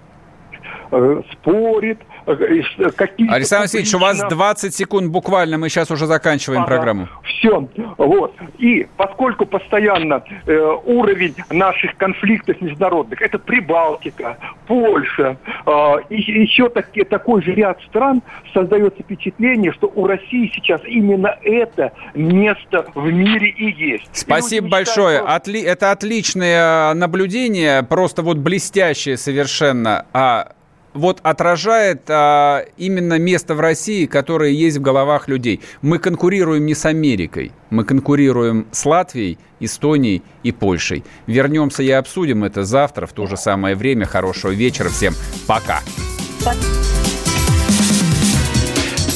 [0.90, 1.98] э, спорит,
[2.96, 7.08] какие Александр Васильевич, у вас 20 секунд буквально, мы сейчас уже заканчиваем ага, программу.
[7.24, 8.34] Все, вот.
[8.58, 17.04] И поскольку постоянно э, уровень наших конфликтов международных, это Прибалтика, Польша, э, и еще таки,
[17.04, 23.48] такой же ряд стран, создается впечатление, что у России сейчас именно это место в мире
[23.48, 24.08] и есть.
[24.12, 25.18] Спасибо и большое.
[25.18, 25.34] Что...
[25.34, 25.62] Отли...
[25.62, 30.06] Это отличное наблюдение, просто вот блестящее совершенно.
[30.12, 30.52] А
[30.94, 35.60] вот отражает а, именно место в России, которое есть в головах людей.
[35.82, 41.04] Мы конкурируем не с Америкой, мы конкурируем с Латвией, Эстонией и Польшей.
[41.26, 44.06] Вернемся и обсудим это завтра в то же самое время.
[44.06, 45.14] Хорошего вечера всем.
[45.46, 45.80] Пока.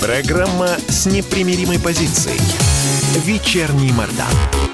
[0.01, 2.41] Программа с непримиримой позицией.
[3.25, 4.74] Вечерний Мордан.